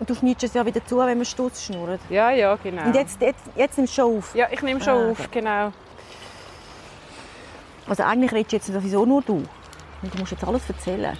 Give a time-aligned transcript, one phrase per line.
[0.00, 2.00] Und du schneidest es ja wieder zu, wenn man Stutz schnurrt.
[2.10, 2.84] Ja, ja, genau.
[2.84, 4.34] Und jetzt, jetzt, jetzt nimmst du schon auf.
[4.34, 5.72] Ja, ich nehme schon Ah, auf, genau.
[7.86, 9.44] Also eigentlich redest du jetzt sowieso nur du.
[10.02, 11.16] Und du musst jetzt alles erzählen.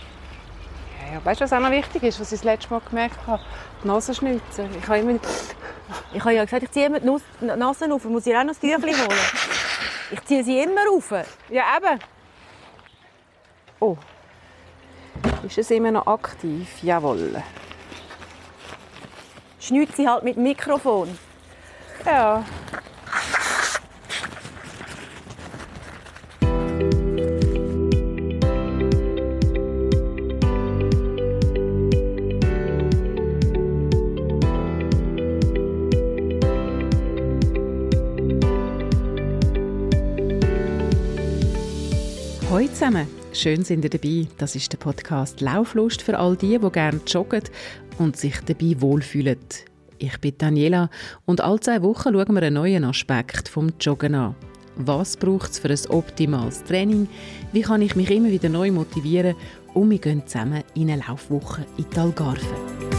[1.02, 1.24] Ja, ja.
[1.24, 3.42] Weißt du, was auch noch wichtig ist, was ich das letzte Mal gemerkt habe?
[3.82, 4.68] Die Nase schnitzen.
[4.76, 5.18] Ich habe immer...
[6.12, 8.04] Ich habe ja gesagt, ich ziehe immer die Nase auf.
[8.04, 9.18] Muss ich auch noch das Tüchlein holen?
[10.10, 11.12] Ich ziehe sie immer auf.
[11.50, 12.00] Ja, eben.
[13.80, 13.96] Oh.
[15.46, 16.82] Ist es immer noch aktiv?
[16.82, 17.42] Jawohl.
[19.66, 21.18] Schneid sie halt mit Mikrofon.
[22.04, 22.44] Ja.
[42.50, 44.26] Hallo zusammen, schön sind ihr dabei.
[44.38, 47.42] Das ist der Podcast Lauflust für all die, die gerne joggen
[47.98, 49.38] und sich dabei wohlfühlen.
[49.98, 50.90] Ich bin Daniela
[51.24, 54.34] und alle zwei Wochen schauen wir einen neuen Aspekt vom Joggen an.
[54.76, 57.08] Was braucht es für ein optimales Training?
[57.52, 59.36] Wie kann ich mich immer wieder neu motivieren?
[59.72, 62.93] Und wir gehen zusammen in eine Laufwoche in die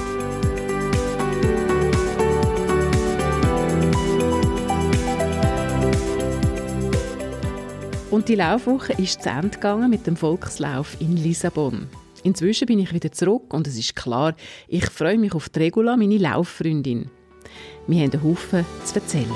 [8.15, 11.89] Und die Laufwoche ist zu Ende gegangen mit dem Volkslauf in Lissabon.
[12.23, 14.35] Inzwischen bin ich wieder zurück und es ist klar,
[14.69, 17.11] ich freue mich auf die Regula, meine Lauffreundin.
[17.87, 19.27] Wir haben einen Haufen zu erzählen.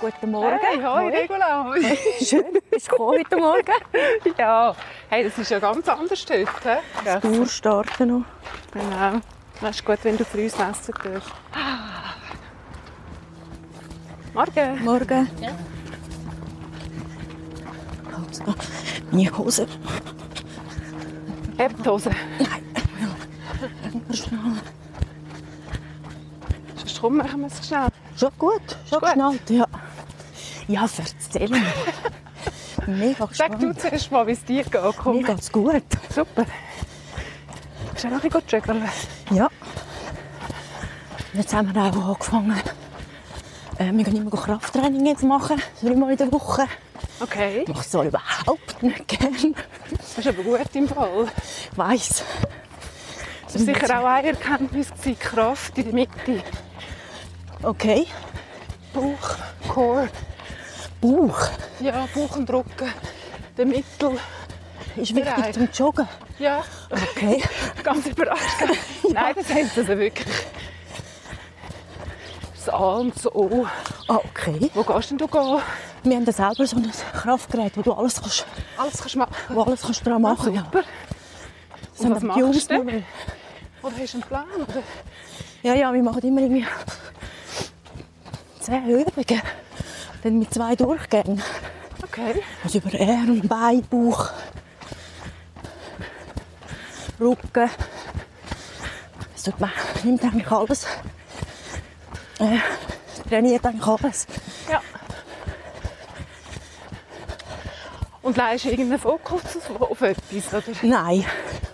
[0.00, 0.58] Guten Morgen.
[1.12, 1.74] Regula.
[2.24, 3.72] Schön, bist du heute Morgen?
[4.38, 4.74] Ja,
[5.10, 6.46] hey, das ist ja ganz anders heute.
[6.64, 6.78] hä?
[7.04, 7.20] Ja.
[7.20, 8.24] Tour starten noch.
[8.72, 9.20] Genau.
[9.60, 10.94] Das ist gut, wenn du uns essen darfst.
[14.34, 14.84] Morgen.
[14.84, 15.28] Morgen.
[18.14, 18.54] Also,
[19.10, 19.66] meine Hose.
[21.56, 22.10] Hebt die Hose.
[26.76, 27.88] Sonst komm, machen wir es schnell.
[28.16, 29.08] Schon gut, schon gut.
[29.08, 29.66] geschnallt, ja.
[30.68, 31.62] Ja, erzähl mir.
[32.86, 33.80] Mega Sag du gespannt.
[33.80, 34.82] zuerst mal, wie es dir geht.
[34.98, 35.16] Komm.
[35.16, 35.82] Mir geht's gut.
[36.14, 36.46] Super.
[37.98, 38.88] Auch noch ein bisschen joggen?
[39.30, 39.48] Ja.
[41.32, 42.60] Jetzt haben wir auch angefangen.
[43.78, 46.66] Äh, wir gehen immer Krafttraining jetzt machen, dreimal in der Woche.
[47.20, 47.62] Okay.
[47.62, 49.54] Ich mache es zwar überhaupt nicht gern.
[49.96, 51.26] Das ist aber gut im Fall.
[51.72, 52.22] Ich weiss.
[53.44, 56.44] Das war sicher auch eine Erkenntnis, gewesen, Kraft in der Mitte.
[57.62, 58.06] Okay.
[58.92, 59.36] Bauch,
[59.68, 60.08] Core.
[61.00, 62.92] Bauch Ja, Bauch und Rücken.
[63.56, 64.18] Der Mittel.
[64.98, 66.08] Ist wichtig zum Joggen.
[66.38, 67.42] Ja, Okay.
[67.82, 68.42] ganz überrascht.
[69.12, 70.26] Nein, das heisst also wirklich.
[72.54, 73.66] Das A und das O.
[74.08, 74.70] Ah, okay.
[74.74, 75.58] Wo gehst denn du gehen?
[76.04, 79.34] Wir haben da selber so ein Kraftgerät, wo du alles kannst, Alles kannst du machen.
[79.48, 80.62] wo alles kannst dran machen ja.
[80.64, 80.82] Super.
[81.96, 82.74] Das haben was machst du?
[82.84, 82.92] noch.
[83.82, 84.44] Oder hast du einen Plan?
[84.56, 84.82] Oder?
[85.62, 86.66] Ja, ja, wir machen immer irgendwie
[88.60, 89.42] zehn Übungen.
[90.22, 91.42] Dann mit zwei Durchgängen.
[92.02, 92.42] Okay.
[92.64, 94.30] Also über Arm, Bein, Bauch,
[97.20, 97.70] Rücken.
[99.34, 99.70] Das tut man,
[100.04, 100.86] nimmt eigentlich alles.
[102.38, 102.58] Äh,
[103.28, 104.26] trainiert eigentlich alles.
[104.70, 104.80] Ja.
[108.22, 109.40] Und leist du irgendeinen Fokus
[109.78, 110.52] auf etwas?
[110.52, 111.24] Oder Nein.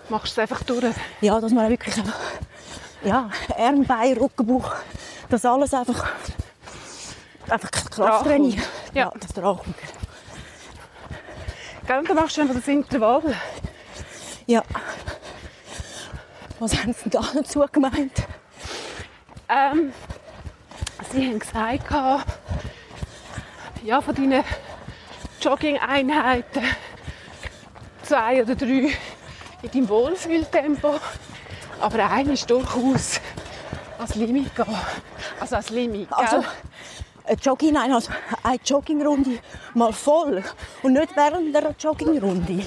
[0.08, 0.84] machst du es einfach durch?
[1.20, 2.18] Ja, dass man wirklich einfach,
[3.02, 3.28] ja,
[3.58, 4.72] Arm, Bein, Rücken, Bauch,
[5.30, 6.06] das alles einfach,
[7.48, 8.52] einfach Krafttraining.
[8.52, 8.68] kommt.
[8.94, 9.10] Ja.
[9.18, 9.74] das Drachung.
[11.86, 13.34] Gell, und dann machst du einfach das Intervall.
[14.46, 14.62] Ja.
[16.64, 18.26] Was haben Sie da dazu gemeint?
[19.50, 19.92] Ähm,
[21.12, 21.90] sie haben gesagt,
[23.82, 24.42] ja, von deinen
[25.42, 26.62] Jogging-Einheiten
[28.02, 28.96] zwei oder drei
[29.60, 30.94] in deinem Wohlfühltempo.
[31.82, 33.20] Aber eine ist durchaus
[33.98, 34.64] als Limit gehen.
[35.38, 36.16] Also als Limit, gell?
[36.16, 36.44] Also,
[37.26, 38.10] eine Jogging, nein, also
[38.42, 39.38] eine Joggingrunde
[39.74, 40.42] mal voll
[40.82, 42.64] und nicht während der Joggingrunde.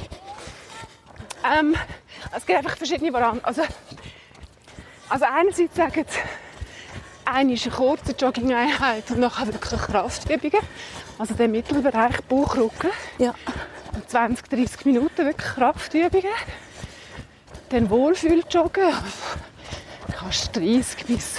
[1.47, 1.75] Ähm,
[2.35, 3.45] es gibt einfach verschiedene Varianten.
[3.45, 3.63] Also,
[5.09, 6.19] also einerseits sagen sie,
[7.25, 10.65] eine ist eine kurze Jogging-Einheit und nachher wirklich Kraftübungen.
[11.17, 12.91] Also der Mittelbereich Bauch, Rücken.
[13.17, 13.33] Ja.
[13.93, 16.31] Und 20, 30 Minuten wirklich Kraftübungen.
[17.69, 18.93] Dann Wohlfühl-Joggen.
[20.17, 21.37] Kannst 30 bis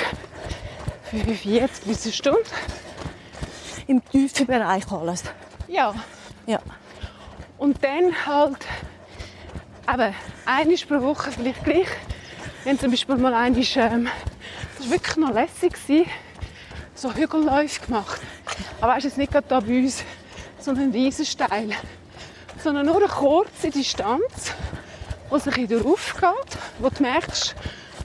[1.11, 2.40] 45 bis eine Stunde.
[3.87, 5.25] Im tiefen Bereich alles.
[5.69, 5.94] Ja.
[6.46, 6.61] Ja.
[7.56, 8.66] Und dann halt
[9.93, 10.14] eben
[10.44, 11.88] einmal pro Woche vielleicht gleich.
[12.67, 14.08] Haben zum Beispiel mal einmal, ähm,
[14.76, 16.11] das war wirklich noch lässig, gewesen,
[16.94, 18.20] so Hügelläufe gemacht.
[18.81, 20.05] Aber weißt jetzt nicht gerade da bei uns,
[20.58, 21.70] sondern riesen steil.
[22.62, 24.52] sondern nur eine kurze Distanz,
[25.31, 27.55] wo sich wieder aufgeht, wo du merkst,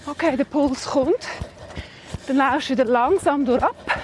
[0.05, 1.27] okay, der Puls kommt,
[2.27, 3.99] dann läufst du wieder langsam durch ab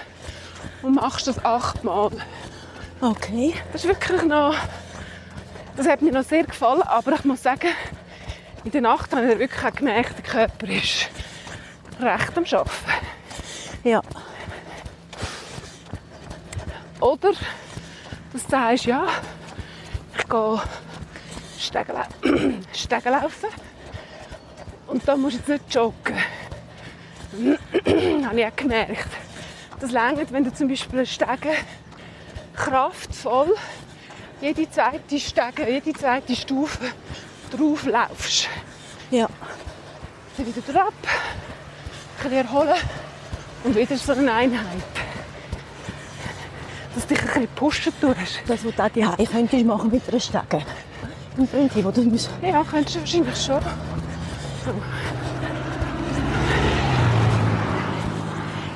[0.81, 2.11] und machst das achtmal.
[3.01, 3.53] Okay.
[3.71, 4.55] Das ist wirklich noch,
[5.79, 7.69] das hat mir noch sehr gefallen, aber ich muss sagen,
[8.65, 11.07] in der Nacht habe ich wirklich auch gemerkt, der Körper ist
[12.01, 12.69] recht am Arbeiten.
[13.85, 14.01] Ja.
[16.99, 17.31] Oder
[18.33, 19.07] dass du sagst, ja,
[20.17, 20.61] ich gehe
[21.57, 23.49] Stegen, lau- Stegen laufen
[24.87, 26.17] und da musst du jetzt nicht joggen.
[28.25, 29.07] habe ich auch gemerkt.
[29.79, 31.53] Das längert, wenn du zum Beispiel eine Stege
[32.53, 33.55] kraftvoll
[34.41, 36.91] jede zweite Stege, jede zweite Stufe
[37.51, 38.47] drauf laufst.
[39.11, 39.27] Ja.
[40.37, 42.77] Dann wieder drauf, ein bisschen erholen
[43.63, 44.65] und wieder so eine Einheit.
[46.95, 48.41] Dass du dich ein bisschen pushen tust.
[48.47, 50.63] Das, was du auch die könntest machen mit einer Stege.
[51.37, 52.01] Im Prinzip, oder?
[52.41, 53.61] Ja, könntest du wahrscheinlich schon.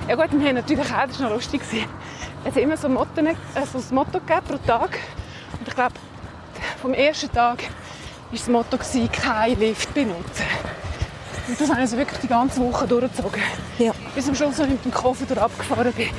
[0.08, 1.62] Ja gut, wir haben natürlich auch, das war noch lustig,
[2.46, 3.36] es hat immer so ein Motto, äh,
[3.72, 5.00] so ein Motto gegeben pro Tag.
[5.74, 5.96] Ich glaube,
[6.84, 7.70] vom ersten Tag war
[8.32, 8.78] das Motto,
[9.12, 10.46] kein Lift benutzen.
[11.48, 13.42] Und das habe ich also wirklich die ganze Woche durchgezogen.
[13.80, 13.92] Ja.
[14.14, 16.12] Bis am Schluss, als ich mit dem Koffer durch abgefahren bin.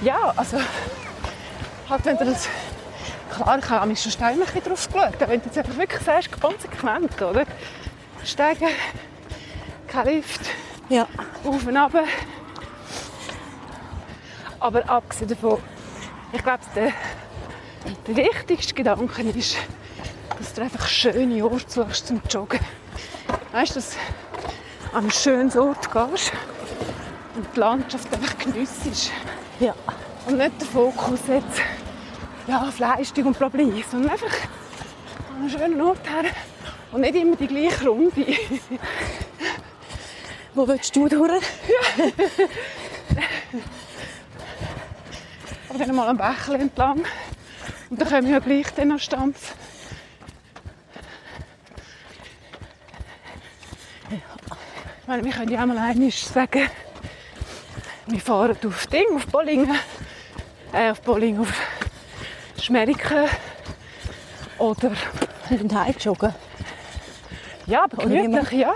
[0.00, 0.56] Ja, also,
[1.90, 2.48] halt, wenn du das
[3.34, 5.20] Klar, ich habe mich schon steil ein bisschen drauf geschaut.
[5.20, 7.44] Wenn du jetzt einfach wirklich sagst, konsequent, oder?
[8.24, 8.68] Steigen,
[9.88, 10.40] kein Lift,
[10.88, 11.06] Ja.
[11.44, 11.92] auf und ab.
[14.58, 15.58] Aber abgesehen davon,
[16.32, 16.92] ich glaube, der,
[18.06, 19.56] der wichtigste Gedanke ist,
[20.38, 22.60] dass du einfach schöne Orte suchst zum Joggen.
[23.52, 26.32] Weißt du, dass du an einen schönen Ort gehst
[27.36, 29.10] und die Landschaft einfach geniessest.
[29.60, 29.74] Ja.
[30.26, 31.60] Und nicht den Fokus jetzt
[32.46, 34.34] ja, auf Leistung und Problem, sondern einfach
[35.30, 36.30] an einen schönen Ort her
[36.92, 38.26] und nicht immer die gleiche Runde.
[40.54, 41.42] Wo willst du durch?
[45.68, 47.04] Aber dann mal am Bächel entlang
[47.90, 49.36] und dann kommen wir ja gleich dann an Stanz.
[55.00, 56.68] Ich meine, wir können ja auch mal einmal sagen,
[58.06, 59.76] wir fahren auf Ding, auf Bollingen,
[60.72, 61.52] äh, auf Bollingen, auf
[62.60, 63.28] Schmeriken
[64.58, 64.92] oder
[65.48, 66.34] Wir sind heimgeschogen.
[67.66, 68.74] ja, aber gemütlich, ja.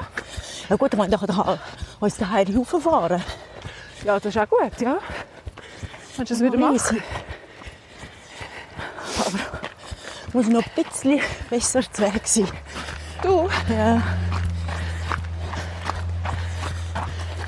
[0.69, 1.59] Ja gut, dann können wir
[2.01, 3.23] uns daheim rauffahren.
[4.05, 4.99] Ja, das ist auch gut, ja.
[6.17, 7.03] Kannst du das wieder machen?
[10.33, 12.49] Muss noch ein bisschen besser zu Weg sein.
[13.23, 13.49] Du?
[13.69, 14.03] Ja.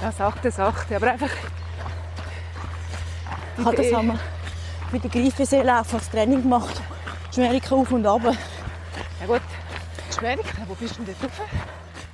[0.03, 1.29] Ja, sachte, sachte, aber einfach...
[3.59, 4.19] die Ah, das haben wir
[4.93, 6.81] mit der Greifenseelauf als Training gemacht.
[7.35, 8.23] Schmeriken auf und ab.
[8.25, 9.43] Ja gut,
[10.19, 11.47] Schmeriken, wo bist du denn dort rauf?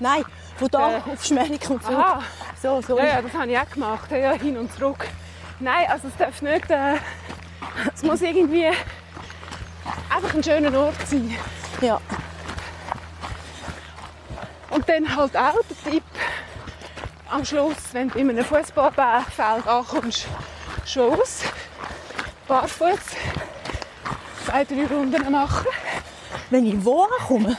[0.01, 0.25] Nein,
[0.57, 1.01] von da Äh.
[1.13, 1.97] auf Schmeriken und zurück.
[1.99, 2.23] Aha,
[2.61, 2.99] So, so.
[2.99, 5.07] ja, ja, das habe ich auch gemacht, ja, hin und zurück.
[5.61, 6.69] Nein, also es darf nicht...
[6.71, 6.97] Äh,
[7.95, 8.67] es muss irgendwie
[10.17, 11.37] einfach ein schöner Ort sein.
[11.81, 12.01] Ja.
[14.71, 16.03] Und dann halt auch der Tipp,
[17.31, 20.27] am Schluss, wenn du in einem Fußballfeld ankommst,
[20.87, 21.41] schon aus,
[22.49, 22.99] barfuß,
[24.47, 25.67] zwei, drei Runden machen.
[26.51, 27.57] Wenn ich wo ankomme?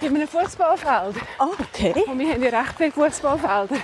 [0.00, 1.16] In einem Fußballfeld.
[1.38, 1.94] Ah, okay.
[2.06, 3.76] Und wir haben ja recht viele Fußballfelder.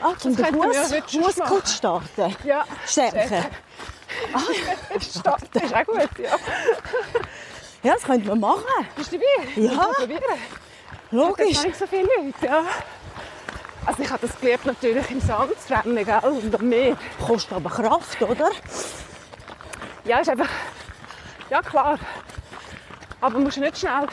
[0.00, 1.66] Ah, zum den machen.
[1.66, 2.36] starten.
[2.44, 3.44] Ja, Stärken.
[5.00, 6.36] Starten ist auch gut, ja.
[7.82, 8.64] Ja, das könnte man machen.
[8.96, 9.60] Bist du dabei?
[9.60, 9.72] Ja.
[9.74, 10.22] Mal probieren.
[10.26, 10.38] Das
[11.10, 11.62] Logisch.
[11.62, 12.62] nicht so viele Leute, ja.
[13.84, 16.96] Also ich habe das gelernt natürlich im Sandrennen, gell, und am Meer.
[17.26, 18.50] Kostet aber Kraft, oder?
[20.04, 20.48] Ja, ist einfach...
[21.50, 21.98] Ja, klar.
[23.20, 24.06] Aber musst nicht schnell...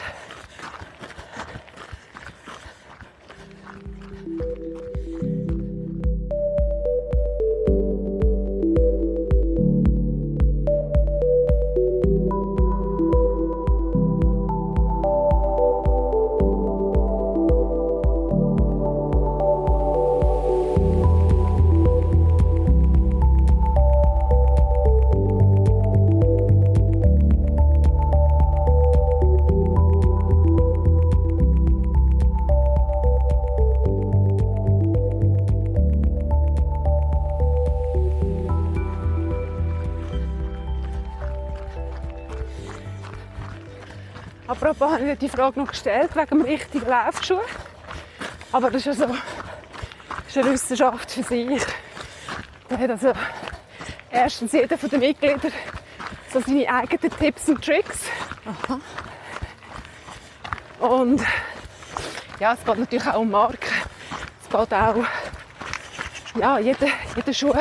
[45.02, 47.40] Ich die Frage noch gestellt, wegen dem richtigen Laufschuh.
[48.52, 51.62] Aber das ist, also, das ist eine Wissenschaft für sich.
[52.68, 53.12] Da hat also
[54.10, 55.52] erstens jeder von den Mitgliedern
[56.30, 58.00] so seine eigenen Tipps und Tricks.
[60.80, 61.22] Und
[62.38, 63.70] ja, es geht natürlich auch um Marken.
[64.42, 65.04] Es geht auch,
[66.38, 67.54] ja, jeder, jeder Schuh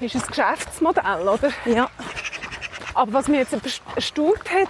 [0.00, 1.50] ist ein Geschäftsmodell, oder?
[1.66, 1.90] Ja.
[2.94, 3.54] Aber was mich jetzt
[3.94, 4.68] erstaunt hat,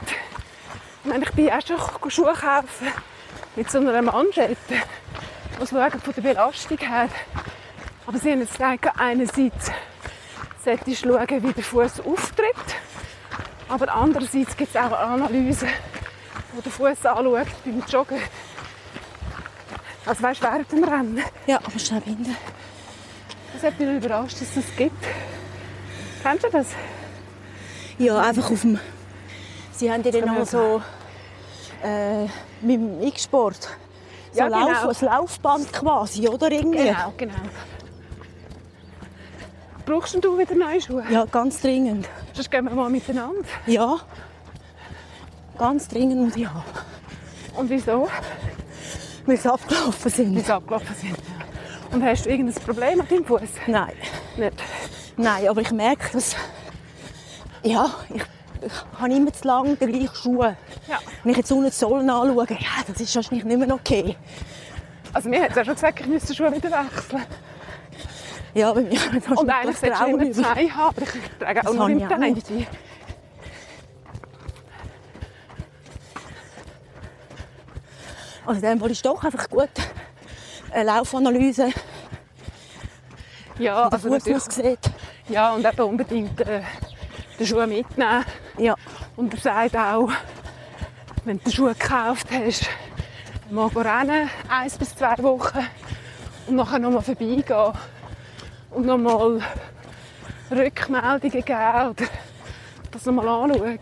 [1.05, 2.89] ich meine, ich bin auch schon Schuhe kaufen
[3.57, 4.57] mit so einer Manschette,
[5.59, 7.09] was schauen von der Belastung her.
[8.07, 9.71] Aber sie haben jetzt gedacht, einerseits
[10.65, 12.57] sollte ich schauen, wie der Fuß auftritt,
[13.69, 15.69] aber andererseits gibt es auch Analysen,
[16.55, 18.21] wo der Fuß anschaut beim Joggen.
[20.07, 21.23] Also weißt du, während dem Rennen.
[21.47, 22.37] Ja, aber schnell binden.
[23.53, 25.05] Das hat mich überrascht, dass es das gibt.
[26.23, 26.67] Kennst du das?
[27.99, 28.79] Ja, einfach auf dem...
[29.73, 30.83] Sie haben ja dann noch so...
[31.85, 32.25] Äh,
[32.63, 33.69] mit dem X-Sport.
[34.33, 34.89] So Ja, Lauf, genau.
[34.89, 36.51] ein Laufband quasi, oder?
[36.51, 36.85] Irgendwie.
[36.85, 37.35] Genau, genau.
[39.85, 41.05] Brauchst du wieder neue Schuhe?
[41.11, 42.09] Ja, ganz dringend.
[42.33, 43.45] Sonst gehen wir mal miteinander.
[43.67, 43.99] Ja.
[45.59, 46.65] Ganz dringend muss ich haben.
[47.55, 48.09] Und wieso?
[49.27, 50.35] Weil sie abgelaufen sind.
[50.37, 51.17] Wie sie abgelaufen sind.
[51.93, 53.41] Und hast du irgendein Problem mit deinem Fuß?
[53.67, 53.93] Nein.
[54.39, 54.63] Nicht.
[55.19, 56.35] Nein, aber ich merke, dass...
[57.63, 58.23] Ja, ich,
[58.67, 60.57] ich habe immer zu lange den gleichen Schuhe.
[60.89, 60.99] Ja.
[61.23, 64.17] Wenn ich jetzt unten die Sohlen anschaue, ja, das ist wahrscheinlich nicht mehr okay.
[65.13, 67.23] Also mir hat es ja schon gesagt, ich müsste die Schuhe wieder wechseln.
[68.55, 71.75] Ja, bei mir das Und eigentlich solltest du immer zwei haben, aber ich trage auch
[71.75, 72.45] nur im ich.
[72.45, 72.67] Teil.
[78.47, 79.71] Also dann ist doch einfach gut
[80.71, 81.71] eine Laufanalyse,
[83.59, 84.79] Ja, also Fuß natürlich,
[85.29, 86.63] ja, und eben unbedingt äh,
[87.39, 88.25] den Schuh mitnehmen.
[88.59, 88.75] Ja,
[89.17, 90.11] Und er sagt auch,
[91.25, 92.69] wenn du den Schuh gekauft hast,
[93.51, 95.67] mal rennen, eins bis zwei Wochen
[96.47, 97.73] und nachher nochmal vorbeigehen
[98.71, 99.41] und nochmal
[100.51, 102.05] Rückmeldungen geben oder
[102.91, 103.79] das nochmal anschauen.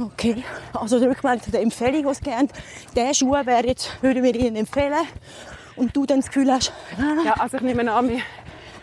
[0.00, 0.44] okay.
[0.74, 2.48] Also die Rückmeldung zu der Empfehlung, die sie gerne
[2.94, 5.06] Der Schuh wäre jetzt, würden wir Ihnen empfehlen.
[5.76, 8.20] Und du dann das Gefühl hast, ah, Ja, also ich nehme an, wir,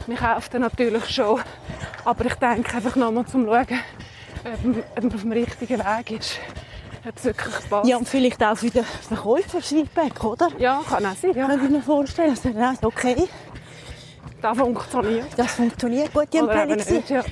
[0.08, 1.42] wir kaufen natürlich schon,
[2.06, 3.80] aber ich denke einfach nochmal zum Schauen,
[4.54, 6.40] ob man ob man auf dem richtigen Weg ist,
[7.08, 10.50] ob es ja, und vielleicht auch für den Verkäufer Feedback, oder?
[10.58, 11.48] ja kann auch sein, ja.
[11.48, 12.38] Könnte ich mir vorstellen.
[12.44, 13.28] Dann sagt, okay,
[14.42, 15.28] Das funktioniert.
[15.38, 16.98] das funktioniert gut, die Oder eben Empfehlung.
[17.00, 17.24] nicht, ja.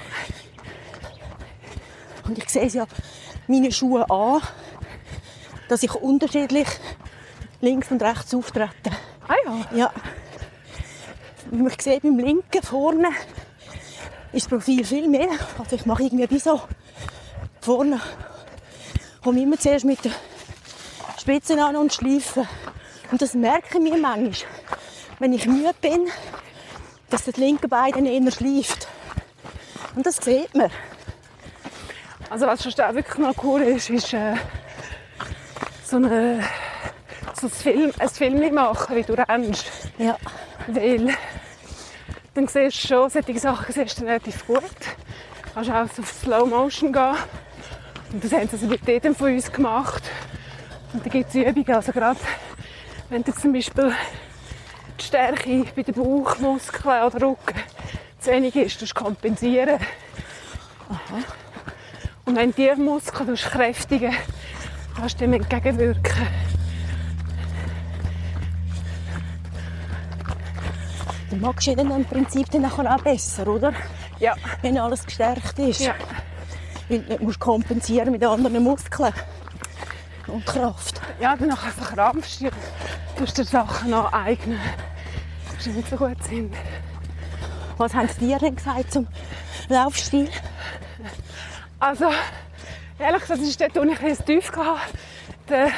[2.27, 2.85] Und ich sehe es ja
[3.47, 4.41] meine Schuhe an,
[5.69, 6.67] dass ich unterschiedlich
[7.61, 8.91] links und rechts auftrete.
[9.27, 9.77] Ah ja.
[9.77, 9.91] Ja.
[11.51, 13.09] Wie man sieht, beim linken vorne
[14.33, 15.29] ist das Profil viel mehr.
[15.59, 16.61] Also ich mache irgendwie wie so
[17.61, 18.01] vorne.
[19.23, 20.11] Komme immer zuerst mit den
[21.19, 22.47] Spitzen an und schleife.
[23.11, 24.33] Und das merke ich mir manchmal,
[25.19, 26.07] wenn ich müde bin,
[27.09, 28.87] dass das linke Bein dann eher schleift.
[29.95, 30.71] Und das sieht man.
[32.29, 34.35] Also was schon auch wirklich noch cool ist, ist äh,
[35.83, 36.43] so, eine,
[37.39, 39.65] so ein Film, ein Film machen, wie du rennst.
[39.99, 40.17] Ja.
[40.67, 41.15] Weil
[42.33, 44.63] dann siehst du schon, solche Sachen siehst du relativ gut.
[44.63, 47.15] Du kannst auch auf Slow Motion gehen.
[48.11, 50.03] Und das haben sie also mit jedem von uns gemacht.
[50.93, 51.75] Und da gibt es Übungen.
[51.75, 52.19] Also gerade
[53.09, 53.93] wenn du zum Beispiel
[54.99, 57.59] die Stärke bei den Bauchmuskeln oder Rücken
[58.19, 59.79] zu wenig ist, du kompensieren.
[62.25, 64.15] Und wenn die Muskeln du kräftigen,
[64.95, 66.27] kannst du dem entgegenwirken.
[71.33, 73.73] Dann magst du dann im Prinzip dann nachher auch besser, oder?
[74.19, 75.79] Ja, Wenn alles gestärkt ist.
[75.79, 75.95] ja.
[76.87, 79.11] Weil du musst kompensieren mit anderen Muskeln
[80.27, 81.01] und Kraft.
[81.19, 82.49] Ja, dann nachher verkrampfst du,
[83.17, 84.59] tust dir Sachen aneignen,
[85.65, 86.53] die nicht so gut sind.
[87.79, 89.07] Was haben sie dir denn gesagt zum
[89.69, 90.29] Laufstil?
[91.79, 92.11] Also,
[92.99, 94.81] ehrlich gesagt, das ist dort, ich ein tief hatte.
[95.49, 95.71] Der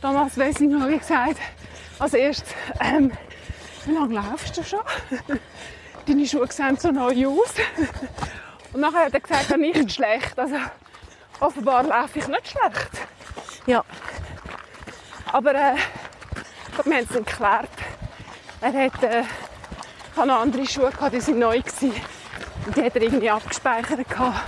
[0.00, 1.36] Thomas Wessing hat mir gesagt,
[1.98, 3.12] als erstes, ähm,
[3.86, 4.80] wie lange laufst du schon?
[6.06, 7.54] Deine Schuhe sehen so neu aus.
[8.72, 10.38] Und nachher hat er gesagt, nicht schlecht.
[10.38, 10.56] Also,
[11.40, 12.90] offenbar laufe ich nicht schlecht.
[13.66, 13.84] Ja,
[15.32, 15.76] Aber äh,
[16.84, 17.70] wir haben es dann geklärt.
[18.60, 19.22] Er hat äh,
[20.16, 21.58] noch andere Schuhe, gehabt, die sind neu.
[21.58, 21.92] Gewesen.
[22.66, 24.08] Und die hat er irgendwie abgespeichert.
[24.08, 24.40] Gehabt.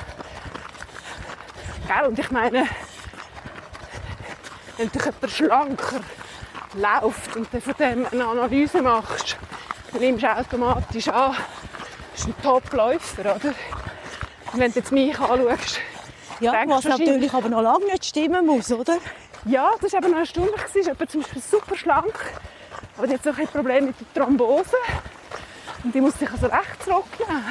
[1.88, 2.06] Gell?
[2.06, 2.66] Und ich meine,
[4.76, 6.00] wenn du jemand schlanker
[6.74, 9.36] läuft und dann von dem eine Analyse machst,
[9.92, 11.36] dann nimmst du automatisch an,
[12.12, 13.54] das ist ein Top-Läufer, oder?
[14.52, 15.80] Und wenn du jetzt mich anschaust,
[16.40, 18.98] ja was natürlich aber noch lange nicht stimmen muss, oder?
[19.46, 20.62] Ja, das war eben noch erstaunlich.
[20.72, 22.14] Ist jemand zum Beispiel super schlank,
[22.96, 24.76] aber hat so ein Problem mit der Thrombose.
[25.82, 27.44] Und die muss sich also recht zurücknehmen.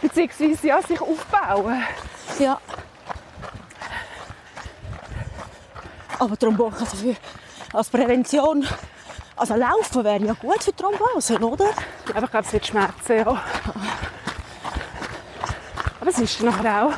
[0.00, 1.82] Beziehungsweise ja, sich aufbauen.
[2.38, 2.58] Ja.
[6.18, 7.16] Aber Thrombose, also für,
[7.72, 8.66] als Prävention,
[9.36, 11.66] also Laufen wäre ja gut für Thrombose, oder?
[11.66, 13.42] Ja, aber ich glaube, es wird schmerzen, ja.
[16.00, 16.92] Aber es ist nachher auch...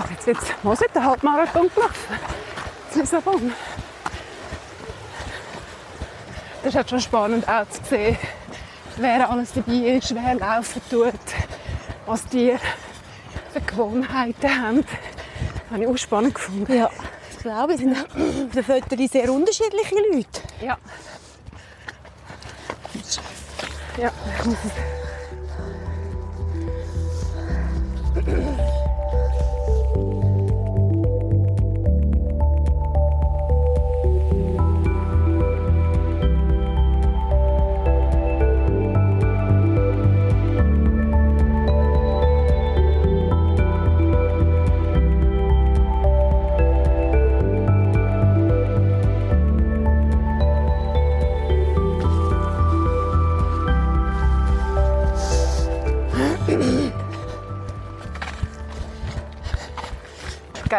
[0.00, 2.18] Also jetzt, jetzt muss ich den Halbmarathon gelaufen.
[2.94, 3.52] In Lissabon.
[6.62, 8.18] Das ist halt schon spannend auch zu sehen,
[8.96, 11.12] wer alles dabei ist, wer laufen tut,
[12.06, 12.56] was die
[13.52, 14.80] für Gewohnheiten haben.
[14.82, 16.76] Das habe ich auch spannend gefunden.
[16.76, 16.90] Ja,
[17.48, 20.42] glaube, es sind auf den Fotos sehr unterschiedliche Leute.
[20.60, 20.76] Ja.
[23.96, 24.72] Ja, ich muss es.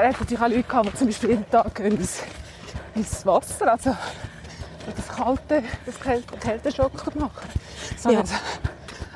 [0.01, 2.21] Es hat natürlich auch Leute gehabt, die zum Beispiel jeden Tag ins,
[2.95, 3.95] ins Wasser, also
[4.95, 7.31] das kalte, das Kälte, Kälteschock machen.
[7.97, 8.21] So Ja.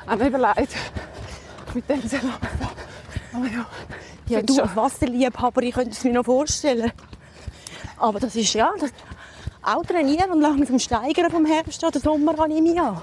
[0.06, 0.74] auch noch überlegt,
[1.74, 2.68] mit dem sie laufen.
[3.32, 3.66] Aber ja,
[4.28, 6.92] Ja, du als Wasserliebhaber, ich könnte es mir noch vorstellen.
[7.98, 8.90] Aber das ist ja, das
[9.62, 13.02] auch trainieren und langsam steigern vom Herbst oder Sommer an im Jahr.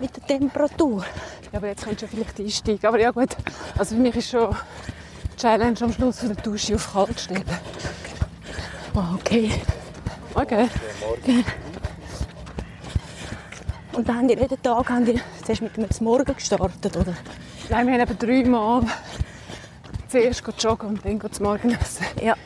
[0.00, 1.04] Mit der Temperatur.
[1.50, 2.86] Ja, aber jetzt könntest du vielleicht einsteigen.
[2.86, 3.36] Aber ja gut,
[3.76, 4.54] also für mich ist schon
[5.42, 7.42] Challenge am Schluss von der Dusche auf kalt stellen.
[8.94, 9.50] Ah, okay.
[10.34, 10.68] Okay.
[13.92, 17.16] Und dann haben die jeden Tag haben die, zuerst mit dem Morgen gestartet, oder?
[17.68, 18.82] Nein, wir haben eben dreimal
[20.06, 22.06] zuerst joggen und dann zum Morgen essen.
[22.22, 22.36] Ja.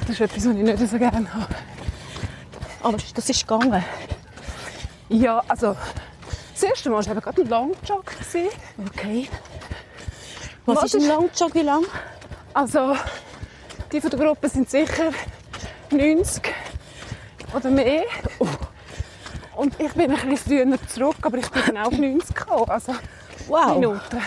[0.00, 1.54] Das ist etwas, was ich nicht so gerne habe.
[2.82, 3.82] Aber das ist gegangen.
[5.08, 5.74] Ja, also
[6.52, 8.12] das erste Mal war eben gerade ein Longjog.
[8.88, 9.30] Okay.
[10.66, 11.54] Was, Was ist ein Longjog?
[11.54, 11.86] Wie lang?
[12.54, 12.96] Also
[13.90, 15.10] die von der Gruppe sind sicher
[15.90, 16.42] 90
[17.54, 18.04] oder mehr.
[19.56, 22.70] Und ich bin ein bisschen früher zurück, aber ich bin auch auf 90 gekommen.
[22.70, 22.94] Also
[23.48, 23.74] Wow.
[23.74, 24.20] Minuten.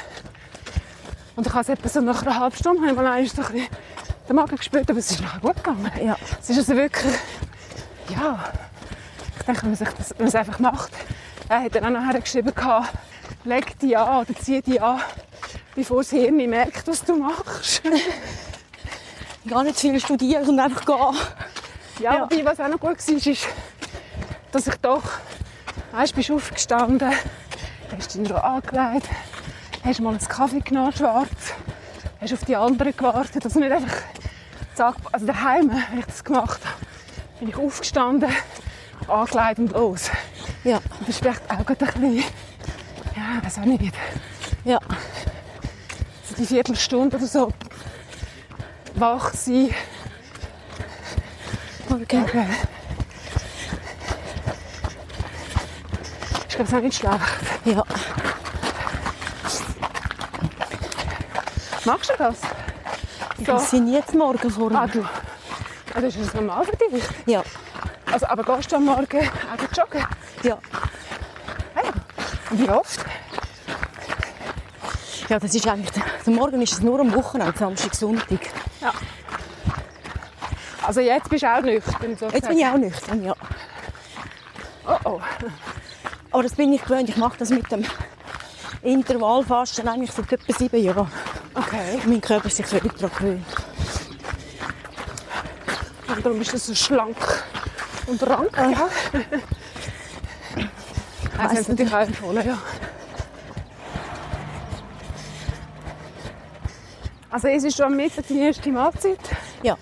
[1.35, 3.67] Und ich habe es etwa so nach einer halben Stunde habe ich mal ein bisschen
[4.27, 5.91] den Magen gespürt, aber es ist nachher gut gegangen.
[6.03, 6.15] Ja.
[6.39, 7.13] Es ist also wirklich,
[8.09, 8.39] ja,
[9.37, 10.91] ich denke, wenn man, sich das, wenn man es einfach macht.
[11.49, 12.53] Er hat dann auch nachher geschrieben,
[13.43, 14.99] leg die an oder zieh die an,
[15.75, 17.81] bevor das Hirn merkt, was du machst.
[19.47, 21.19] Gar nicht viel studieren und einfach gehen.
[21.99, 22.21] Ja, Ja.
[22.23, 23.47] wobei, was auch noch gut war, ist,
[24.51, 25.03] dass ich doch,
[25.91, 27.11] weißt, du bist aufgestanden,
[27.95, 29.07] hast dich noch angelegt,
[29.83, 31.53] hast mal einen Kaffee genommen, schwarz,
[32.19, 33.95] hast auf die anderen gewartet, also nicht einfach,
[34.73, 36.75] zack, also daheim, wenn ich das gemacht habe,
[37.39, 38.29] bin ich aufgestanden,
[39.07, 40.09] angelegt und los.
[40.63, 40.77] Ja.
[40.77, 42.17] Und das ist vielleicht auch ein bisschen,
[43.15, 43.93] ja, weiß auch nicht,
[44.63, 44.79] Ja.
[46.35, 47.51] So die Viertelstunde oder so
[48.95, 49.73] wach sein.
[51.89, 52.21] Okay.
[52.23, 52.45] Okay.
[56.47, 57.19] Ich glaube, es ist auch nicht schlecht.
[57.65, 57.83] Ja.
[61.83, 62.37] Magst du das?
[63.39, 65.03] Das sind jetzt morgen vor Ah, du.
[65.03, 67.03] Ah, das ist das normal für dich.
[67.25, 67.43] Ja.
[68.11, 70.05] Also, aber gehst du am Morgen auch joggen?
[70.43, 70.57] Ja.
[71.75, 71.91] Ah, ja.
[72.49, 72.94] Und wie oft?
[75.29, 78.39] Ja, das ist eigentlich, der Morgen ist es nur am Wochenende, Samstag, Sonntag.
[78.81, 78.93] Ja.
[80.83, 82.15] Also jetzt bist du auch nüchtern.
[82.15, 83.35] So Jetzt bin ich auch nüchtern, ja.
[84.87, 85.21] Oh oh.
[86.31, 87.09] Aber das bin ich gewöhnt.
[87.09, 87.83] Ich mache das mit dem
[88.83, 91.11] Intervallfasten eigentlich seit etwa sieben Jahren.
[91.55, 91.99] Okay.
[92.05, 93.45] Mein Körper ist sich völlig daran gewöhnt.
[96.07, 97.17] Und darum bist du so schlank
[98.05, 98.55] und rank.
[98.55, 98.87] Ja.
[101.37, 102.57] Das Weiss ist natürlich auch empfohlen, ja.
[107.35, 109.19] Also es ist schon am Mittag deine erste Mahlzeit
[109.61, 109.77] Ja,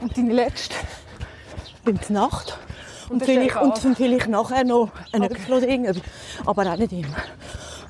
[0.00, 0.74] und deine letzte.
[1.84, 2.58] bin zur Nacht.
[3.10, 5.34] Und, ist vielleicht, und vielleicht nachher noch ein Okay.
[5.34, 5.98] Äpfel oder irgendwas.
[6.46, 7.14] Aber auch nicht immer.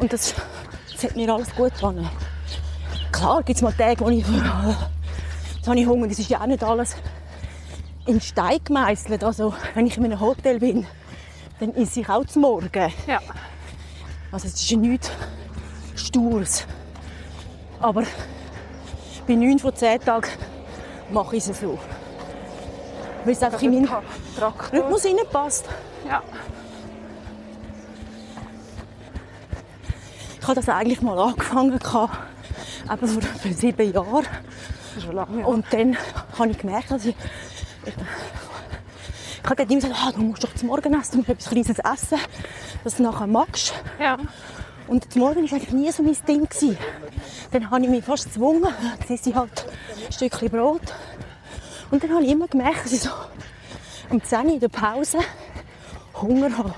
[0.01, 0.35] Und das,
[0.93, 2.11] das hat mir alles gut getan.
[3.13, 4.27] Klar gibt es mal Tage, wo ich...
[4.27, 6.09] Jetzt habe ich Hunger.
[6.09, 6.97] Das ist ja auch nicht alles
[8.07, 9.23] in Stein gemeißelt.
[9.23, 10.89] Also, wenn ich in einem Hotel bin,
[11.61, 12.93] dann esse ich auch zum Morgen.
[13.07, 13.21] Ja.
[14.33, 15.13] Also es ist ja nichts
[15.95, 16.67] Stures.
[17.79, 18.03] Aber
[19.27, 20.31] bei neun von zehn Tagen
[21.11, 21.79] mache ich es so.
[23.25, 23.89] Weil es einfach in meinen
[24.37, 24.81] Traktor.
[24.81, 25.69] Rhythmus reinpasst.
[26.07, 26.23] Ja.
[30.41, 32.11] Ich habe das eigentlich mal angefangen, eben vor
[32.91, 34.25] etwa sieben Jahren.
[34.25, 35.41] Das ist schon lange.
[35.41, 35.47] Ja.
[35.47, 35.97] Und dann
[36.39, 37.17] habe ich gemerkt, dass ich,
[37.87, 37.95] ich
[39.43, 41.79] Ich habe immer gesagt, ah, du musst doch zum Morgen essen, du musst etwas Kleines
[41.79, 42.19] essen,
[42.83, 43.75] dass du nachher magst.
[43.99, 44.19] Ja.
[44.87, 46.49] Und zum Morgen war eigentlich nie so mein Ding.
[46.49, 46.77] Gewesen.
[47.53, 49.67] Dann habe ich mich fast gezwungen, dann esse ich halt
[50.07, 50.83] ein Stückchen Brot.
[51.91, 53.11] Und dann habe ich immer gemerkt, dass ich so
[54.11, 55.19] um 10 Uhr in der Pause
[56.21, 56.75] Hunger habe.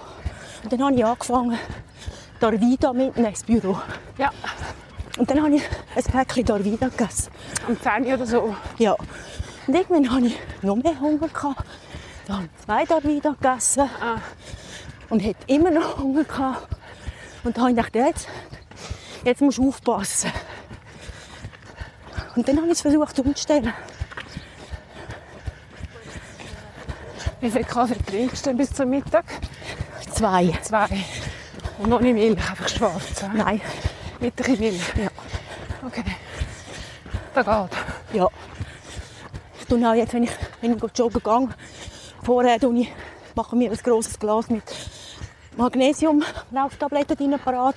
[0.63, 1.59] Und dann habe ich angefangen,
[2.41, 3.79] Darvida mitzunehmen ins Büro.
[4.19, 4.31] Ja.
[5.19, 5.63] Und dann habe ich
[5.95, 7.31] ein Päckchen Darvida gegessen.
[7.67, 8.55] Um 10 Uhr oder so.
[8.79, 8.95] Ja.
[9.67, 11.29] Und irgendwann hatte ich noch mehr Hunger.
[11.29, 11.65] Gehabt.
[12.27, 13.89] Dann habe ich zwei Darvida gegessen.
[14.01, 14.19] Ah.
[15.09, 16.25] Und hatte immer noch Hunger.
[16.25, 16.69] Gehabt.
[17.47, 18.29] Und dann habe ich gedacht, jetzt,
[19.25, 20.33] jetzt musst du aufpassen.
[22.35, 23.73] Und dann habe ich es versucht umzustellen.
[27.41, 29.27] Wie viel Kaffee trinkst du bis zum Mittag?
[30.13, 30.59] Zwei.
[30.61, 30.89] Zwei.
[31.79, 33.23] Und noch nicht Milch, einfach schwarz.
[33.23, 33.29] hä?
[33.33, 33.61] Nein.
[34.19, 34.95] Mit ein Milch.
[34.97, 35.09] Ja.
[35.87, 36.03] Okay.
[37.33, 37.79] Da geht.
[38.13, 38.29] Ja.
[39.61, 41.49] Ich tue auch jetzt, wenn ich, wenn ich joggen gehe,
[42.25, 42.93] vorher ich,
[43.37, 44.65] mache ich mir ein grosses Glas mit
[45.57, 47.77] Magnesium-Lauftabletten drin parat.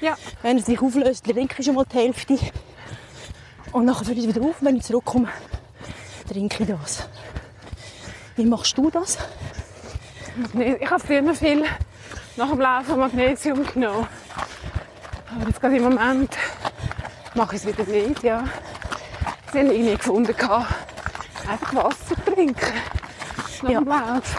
[0.00, 0.16] Ja.
[0.42, 2.38] Wenn er sich auflöst, trinke ich schon mal die Hälfte.
[3.72, 4.56] Und dann höre ich wieder auf.
[4.60, 5.28] Wenn ich zurückkomme,
[6.28, 7.06] trinke ich das.
[8.36, 9.18] Wie machst du das?
[10.54, 11.64] Ich habe früher viel
[12.36, 14.06] nach dem Laufen Magnesium genommen.
[15.36, 16.36] Aber jetzt gerade im Moment
[17.34, 18.22] mache ich es wieder nicht.
[18.22, 18.44] Ja.
[19.52, 20.72] Sie haben irgendwie gefunden, gehabt,
[21.48, 22.72] einfach Wasser trinken
[23.62, 23.80] nach Ja.
[23.80, 24.38] dem Laufen.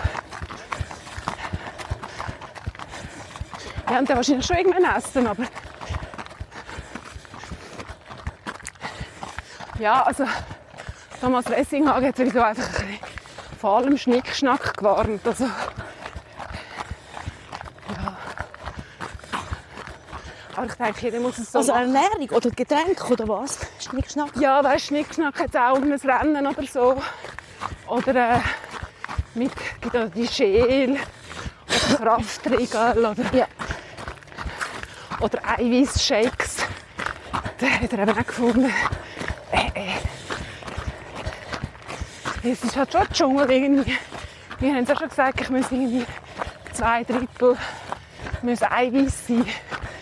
[3.92, 5.44] Ja, und dann wahrscheinlich schon irgendwann essen, aber...
[9.80, 10.24] Ja, also
[11.20, 13.00] Thomas Lessinghagen hat sowieso einfach ein bisschen
[13.60, 15.28] vor allem Schnickschnack gewarnt.
[15.28, 15.52] Also, ja.
[20.56, 21.94] Aber ich denke, jeder muss es so Also machen.
[21.94, 23.60] Ernährung oder Getränk oder was?
[23.80, 24.38] Schnickschnack?
[24.38, 26.96] Ja, weißt, Schnickschnack hat auch um ein Rennen oder so.
[27.88, 28.40] Oder äh,
[29.34, 29.52] mit
[29.82, 31.02] gibt die Schäl oder
[31.98, 33.48] Kraftriegel oder, Ja.
[35.22, 36.58] Oder Eiweißshakes.
[37.58, 38.72] Da hat er eben auch gefunden,
[39.52, 39.92] äh, äh.
[42.52, 43.98] Es ist halt schon Dschungel irgendwie.
[44.60, 46.06] Wir haben es ja schon gesagt, ich muss irgendwie
[46.74, 47.58] zwei Drittel
[48.42, 49.46] muss Eiweiß sein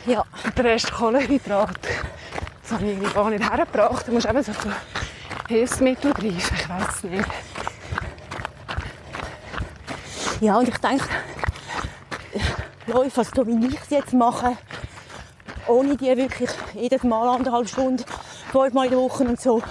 [0.05, 0.23] Ja.
[0.43, 1.77] und der Rest Kohlenhydrat.
[2.61, 4.07] Das habe ich irgendwie gar nicht hergebracht.
[4.07, 4.53] Du musst eben so
[5.49, 7.25] Hilfsmittel greifen, ich weiß es nicht.
[10.41, 11.05] Ja, und ich denke,
[12.87, 14.57] Läufe, also so wie ich es jetzt mache,
[15.69, 18.03] ohne die wirklich jedes Mal anderthalb Stunden,
[18.51, 19.61] fünfmal in der Woche und so,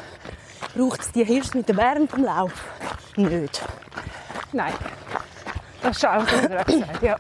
[0.77, 2.53] braucht es die Hilfsmittel während dem Lauf
[3.17, 3.63] nicht.
[4.53, 4.73] Nein,
[5.83, 7.17] das ist auch so ja.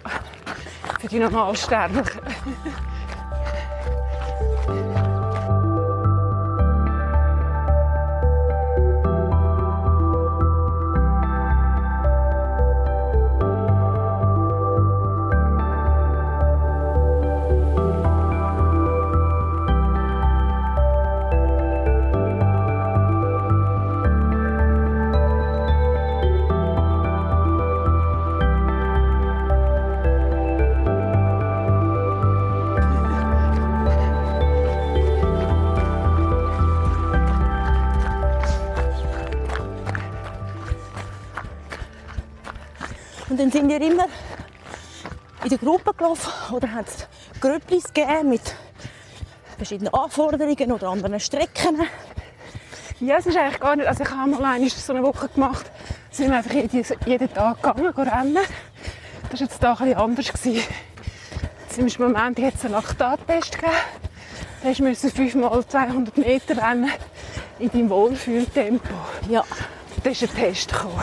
[1.00, 2.20] Für die Normalsterblichen.
[43.58, 44.06] Sind wir immer
[45.42, 47.08] in der Gruppe gelaufen oder hat es
[47.40, 48.54] Grüpplis gegeben mit
[49.56, 51.80] verschiedenen Anforderungen oder anderen Strecken.
[53.00, 53.88] Ja, es ist eigentlich gar nicht.
[53.88, 55.72] Also ich habe mal einmal so eine Woche gemacht.
[56.12, 58.38] Sind wir einfach jeden, jeden Tag gegangen, rennen.
[59.28, 60.32] Das war jetzt da ein bisschen anders.
[60.32, 60.62] Gewesen.
[61.68, 63.76] Zum Moment hat es einen Laktattest gegeben.
[64.62, 66.92] Da musst du fünfmal 200 Meter rennen
[67.58, 68.94] in deinem Wohlfühltempo.
[69.28, 69.44] Ja,
[70.04, 71.02] Da ist ein Test gekommen.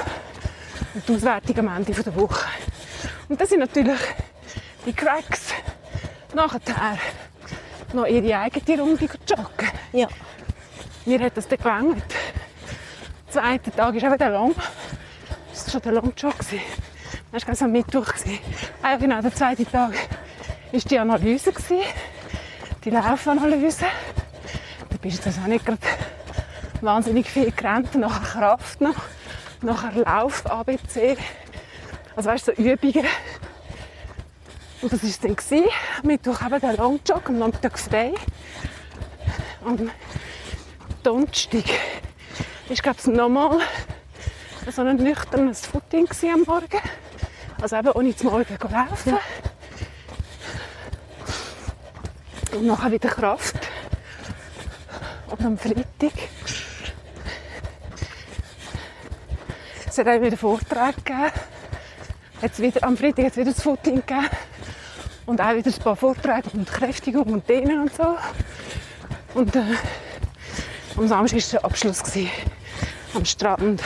[0.96, 2.46] Und die Auswertung am Ende der Woche.
[3.28, 4.00] Und das sind natürlich
[4.86, 5.54] die Cracks
[6.34, 6.98] nachher
[7.94, 9.70] noch ihre eigene Runde joggen.
[9.92, 10.08] ja.
[11.06, 12.04] Mir hat das dann gelangt.
[13.28, 14.56] Der zweite Tag ist auch wieder lang.
[15.52, 16.34] Das war schon der Longjog.
[17.32, 18.08] Das war am Mittwoch.
[18.82, 19.94] Ah, ja, genau, der zweite Tag
[20.72, 21.52] war die Analyse.
[22.84, 23.86] Die Laufanalyse.
[24.90, 25.78] Da bist du jetzt auch nicht gerade
[26.82, 27.94] wahnsinnig viel gerannt.
[27.96, 28.96] Nachher Kraft noch.
[29.62, 31.18] Nachher Lauf, ABC.
[32.16, 33.06] Also weißt du, so Übungen.
[34.82, 35.36] Und das war es dann.
[35.36, 35.66] gewesen.
[36.04, 38.14] Mittwoch eben der Longjog, am Nachmittag frei.
[39.64, 39.90] Am
[41.02, 41.66] Donnerstag
[42.68, 43.60] war glaube ich nochmal
[44.72, 46.82] so ein nüchternes Footing am Morgen.
[47.62, 49.18] Also eben ohne zum Morgen zu laufen.
[52.54, 53.56] Und nachher wieder Kraft.
[55.28, 56.14] Und am Freitag
[59.98, 61.32] es hat wieder Vorträge gegeben
[62.42, 64.28] hat's wieder, am Freitag hat es wieder das Footing gegeben.
[65.26, 68.16] Und auch wieder ein paar Vorträge und Kräftigung und Dehnen und so.
[69.34, 69.64] Und äh,
[70.96, 72.30] am Samstag war der Abschluss gewesen,
[73.16, 73.82] am Strand.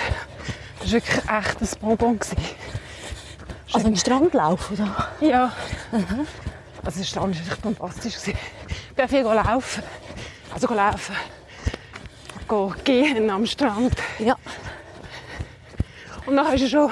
[0.79, 2.19] Das war wirklich echt ein Bonbon.
[2.19, 2.37] Gewesen.
[3.71, 5.09] Also ein Strandlauf, oder?
[5.21, 5.53] Ja.
[6.83, 8.15] Also der Strand war echt bombastisch.
[8.15, 8.37] gewesen.
[8.89, 9.83] Ich bin viel laufen.
[10.53, 11.15] Also laufen.
[12.83, 13.93] Gehen am Strand.
[14.17, 14.35] Ja.
[16.29, 16.91] Und dann hast du schon,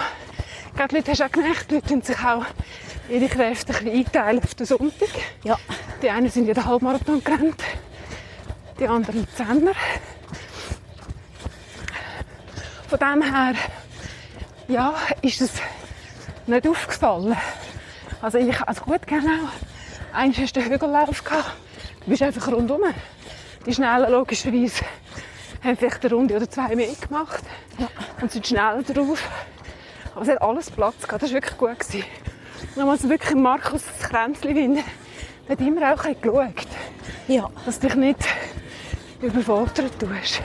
[0.89, 2.43] die Leute hast du auch gemerkt, die Leute sich auch
[3.07, 5.09] ihre Kräfte ein bisschen einteilen auf den Sonntag.
[5.43, 5.59] Ja.
[6.01, 7.63] Die einen sind ja den Halbmarathon gerannt,
[8.79, 9.73] die anderen Zehner.
[12.87, 13.53] Von dem her,
[14.69, 15.51] ja, ist es
[16.47, 17.37] nicht aufgefallen.
[18.23, 19.49] Also ich, also gut, genau.
[20.13, 21.51] Eigentlich hast du den Hügellauf gehabt.
[22.03, 22.81] Du bist einfach rundum.
[23.67, 24.83] Die Schnellen logischerweise
[25.67, 27.43] haben vielleicht eine Runde oder zwei mehr gemacht
[28.21, 29.23] und sind schneller drauf.
[30.13, 31.21] Aber es hat alles Platz gehabt.
[31.23, 31.79] Das war wirklich gut.
[31.79, 32.03] Gewesen.
[32.75, 34.83] Und dann muss wirklich Markus Kränzli winnen.
[35.47, 36.67] Der hat immer auch ein geschaut,
[37.27, 38.19] Ja, dass du dich nicht
[39.21, 40.41] überfordert tust.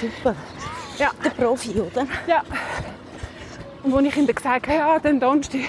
[0.00, 0.34] super.
[0.98, 1.10] Ja.
[1.24, 2.06] Der Profi, oder?
[2.26, 2.42] Ja.
[3.82, 5.60] Und als ich ihm dann gesagt habe, ja, den Donnerstag,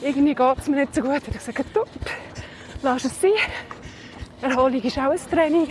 [0.00, 1.80] irgendwie geht es mir nicht so gut, hat er gesagt, du,
[2.82, 3.30] lass es sein.
[4.40, 5.68] Erholung ist auch ein Training.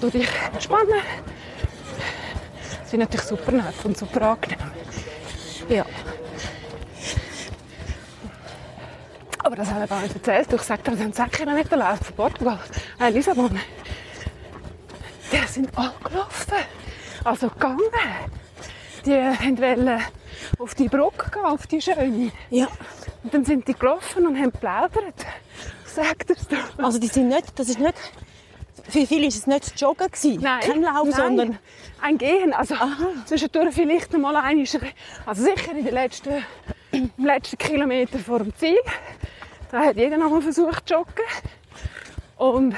[0.00, 0.94] Du dich entspannen.
[2.70, 4.58] Das ist natürlich super nett und super angenehm.
[5.68, 5.84] Ja.
[9.38, 10.52] Aber das hat er gar nicht erzählt.
[10.52, 12.58] Ich sagte, wir haben 10 Kilometer laufen von Portugal.
[12.98, 13.60] Äh, Lissabon.
[15.32, 16.54] Die sind alle gelaufen.
[17.24, 17.80] Also gegangen.
[19.04, 20.00] Die wollten
[20.58, 22.32] auf die Brücke gehen, auf die schöne.
[22.48, 22.68] Ja.
[23.22, 25.26] Und dann sind die gelaufen und haben geplaudert.
[25.84, 26.84] Sagt es doch.
[26.84, 27.94] Also die sind nicht, das ist nicht,
[28.90, 30.40] für viele ist es nicht Joggen gewesen.
[30.40, 31.58] Nein, Kein Lauf, nein, sondern
[32.00, 32.52] ein Gehen.
[32.52, 32.74] Also
[33.24, 34.66] zwischendurch vielleicht mal ein,
[35.26, 36.44] also sicher in den letzten,
[36.92, 38.78] im letzten Kilometer vor dem Ziel.
[39.70, 41.24] Da hat jeder noch mal versucht zu joggen.
[42.36, 42.74] Und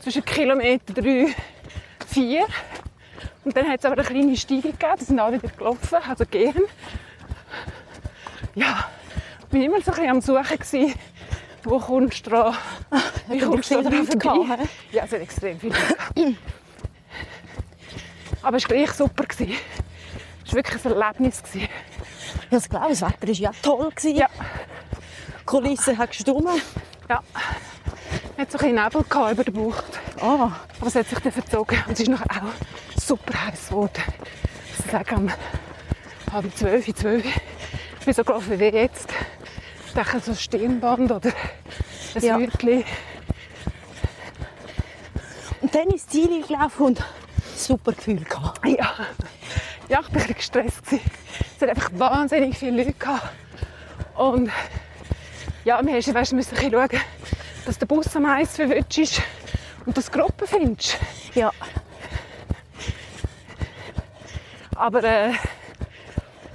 [0.00, 1.34] zwischen Kilometer drei,
[2.08, 2.46] vier.
[3.44, 4.94] Und dann hat es aber eine kleine Steigung gegeben.
[4.98, 6.62] Da sind alle wieder gelaufen, also gehen.
[8.54, 8.88] Ja,
[9.50, 10.94] ich war immer so ein bisschen am Suchen, gewesen,
[11.66, 12.54] wo kommst du dran?
[13.28, 14.58] Wie kommst du Leute vorbei?
[14.92, 15.72] Ja, es hat extrem viel
[16.14, 16.36] Leute.
[18.42, 19.24] Aber es war gleich super.
[19.28, 21.42] Es war wirklich ein Erlebnis.
[21.54, 21.66] ja,
[22.50, 23.90] das glaube ich, das Wetter war ja toll.
[24.04, 24.28] Ja,
[25.40, 26.62] Die Kulisse hat gestummt.
[27.08, 27.20] ja.
[28.36, 29.00] Es hat so ein Nebel
[29.32, 29.84] über der Bucht.
[30.20, 31.78] Ah, Aber es hat sich dann verzogen.
[31.86, 34.02] Und es ist nachher auch super heiß geworden.
[34.78, 35.30] Ich sage am
[36.32, 37.24] halb zwölf, zwölf.
[37.98, 39.08] Ich bin so gelaufen wie jetzt.
[39.94, 41.30] Denke, so Stirnband oder
[42.14, 42.36] ein Ja.
[42.36, 42.84] Hütchen.
[45.62, 47.04] und dann ins Ziel gelaufen und
[47.56, 48.66] super Gefühl gehabt.
[48.66, 48.94] Ja.
[49.88, 50.82] ja, ich war ein gestresst.
[50.92, 53.28] Es hat einfach wahnsinnig viele Leute gehabt.
[54.16, 54.50] Und
[55.64, 57.00] ja, wir mussten weißt, müssen ein schauen,
[57.64, 59.22] dass der Bus am Eis verwünscht ist
[59.86, 60.98] und dass du Gruppen findest.
[61.34, 61.50] Ja,
[64.76, 65.28] Aber äh,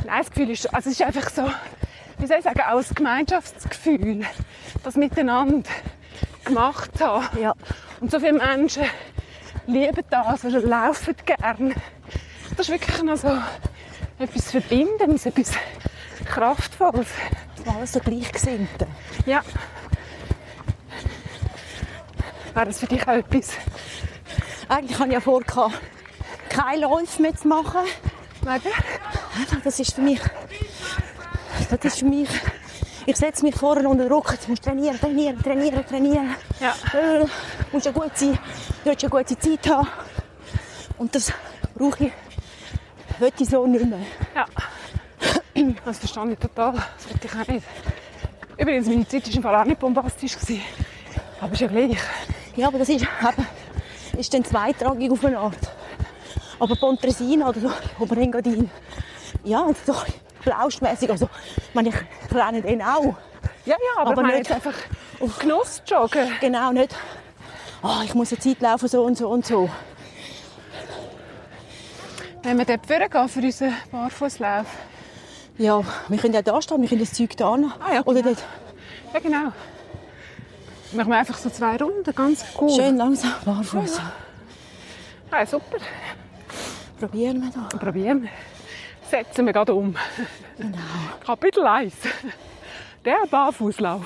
[0.06, 1.50] nein, das Gefühl ist, also es ist einfach so,
[2.22, 4.26] wie soll ich sagen, auch ein Gemeinschaftsgefühl,
[4.84, 5.70] das miteinander
[6.46, 7.28] gemacht haben.
[7.40, 7.54] ja.
[8.00, 8.84] Und so viele Menschen
[9.66, 11.74] lieben das, also laufen gern.
[12.56, 13.30] Das ist wirklich noch so
[14.20, 15.54] etwas Verbindendes, etwas
[16.26, 17.08] Kraftvolles.
[17.66, 18.88] Alles so Gleichgesinnte.
[19.26, 19.42] Ja.
[22.54, 23.52] Wäre das für dich auch etwas?
[24.68, 25.80] Eigentlich hatte ich ja vor, gehabt,
[26.50, 27.82] keine Läufe mehr zu machen.
[28.42, 28.70] Warte.
[29.64, 30.20] Das ist für mich,
[31.78, 32.30] das ist für mich,
[33.06, 36.36] ich setze mich vorne unter Druck, jetzt musst du trainieren, trainieren, trainieren, trainieren.
[36.60, 36.74] Ja.
[36.94, 37.26] Äh,
[37.72, 38.34] musst ja gut sein,
[38.84, 39.88] du willst ja gute Zeit haben.
[40.98, 41.32] Und das
[41.74, 42.12] brauche ich,
[43.40, 44.00] ich so nicht mehr.
[44.36, 44.46] Ja.
[45.86, 46.74] Das verstehe ich total.
[46.74, 47.66] Das will ich auch nicht.
[48.58, 50.38] Übrigens, meine Zeit war im Fall auch nicht bombastisch.
[50.38, 50.62] gewesen.
[51.40, 51.98] Aber ist ja gleich.
[52.56, 53.48] Ja, aber das ist, eben,
[54.18, 55.72] ist dann zweitragig auf eine Art.
[56.60, 58.70] Aber Pontresina oder so, Oberengadin,
[59.44, 60.06] ja, doch
[60.43, 61.10] blaustmässig.
[61.10, 61.30] Also,
[61.69, 61.95] ich meine, ich
[62.36, 63.15] renne den auch.
[63.65, 64.73] Ja, ja, aber, Aber nicht- einfach
[65.19, 66.32] auf Genuss joggen.
[66.41, 66.95] Genau, nicht,
[67.84, 69.69] oh, ich muss eine Zeit laufen, so und so und so.
[72.43, 74.65] Wenn wir dort vorgehen für unseren Barfußlauf.
[75.58, 77.71] Ja, wir können ja da stehen, wir können das Zeug da haben.
[77.80, 78.34] Ah ja, Oder genau.
[78.36, 78.43] dort
[79.13, 79.51] Ja, genau.
[80.93, 82.69] Machen wir einfach so zwei Runden, ganz cool.
[82.71, 84.01] schön langsam barfuß.
[85.32, 85.77] Ja, super.
[86.99, 87.77] Probieren wir da.
[87.77, 88.30] Probieren wir.
[89.12, 89.93] Setzen wir gerade um.
[90.58, 90.78] Genau.
[91.26, 91.93] Kapitel 1.
[93.04, 94.06] Der Barfußlauf.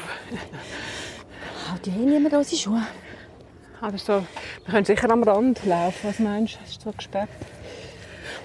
[1.71, 2.81] Auch die haben niemand unsere Schuhe.
[3.81, 4.13] Also so,
[4.65, 6.09] wir können sicher am Rand laufen.
[6.09, 6.63] Was meinst du?
[6.67, 7.29] Ist so gesperrt?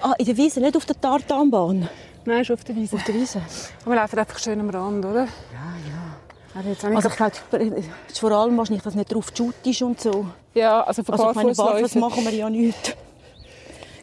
[0.01, 1.89] Ah, in der Wiese, nicht auf der Tartanbahn.
[2.25, 2.95] Nein, ist auf der Wiese.
[2.95, 3.41] Auf der Wiese?
[3.83, 5.21] Aber wir laufen einfach schön am Rand, oder?
[5.21, 6.59] Ja, ja.
[6.59, 9.81] Aber jetzt Also ich glaube, es ist vor allem wahrscheinlich, dass nicht drauf Shoot ist
[9.81, 10.27] und so.
[10.53, 12.95] ja, also von Also barfuß machen wir ja nichts.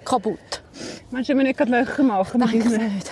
[0.05, 0.63] Kaputt.
[1.11, 2.41] Meinst du, wir nicht gerade Löcher machen?
[2.41, 3.11] Denke es unseren- nicht.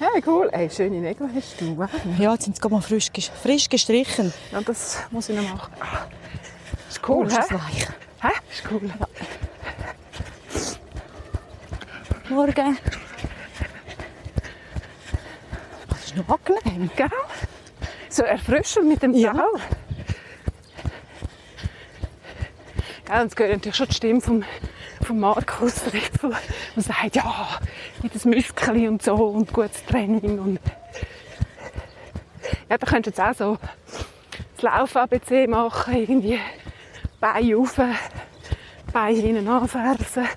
[0.00, 0.48] Ja, wie cool.
[0.52, 1.86] Ey, schöne Nägel hast du.
[2.18, 3.08] Ja, jetzt sind sie mal frisch,
[3.42, 4.32] frisch gestrichen.
[4.50, 5.72] Ja, das muss ich noch machen.
[6.88, 7.56] Ist Oh, cool, ist das hä?
[8.22, 8.28] Hä?
[8.50, 8.90] Ist cool.
[12.30, 12.78] Morgen.
[15.88, 16.90] Das ist noch angenehm.
[16.96, 17.08] Gell?
[18.08, 19.32] So erfrischend mit dem Ja.
[19.34, 19.58] Tau.
[23.06, 24.44] Gell, und es gehört natürlich schon die Stimme vom,
[25.04, 26.32] vom Markus Riffel,
[26.76, 27.48] der sagt, ja,
[28.02, 30.38] jedes Muskel und so und gutes Training.
[30.38, 30.60] Und
[32.68, 33.58] ja, da könntest du jetzt auch so
[34.54, 36.40] das Lauf-ABC machen, irgendwie
[37.20, 37.80] Beine rauf,
[38.92, 40.28] Beine hinten anfersen.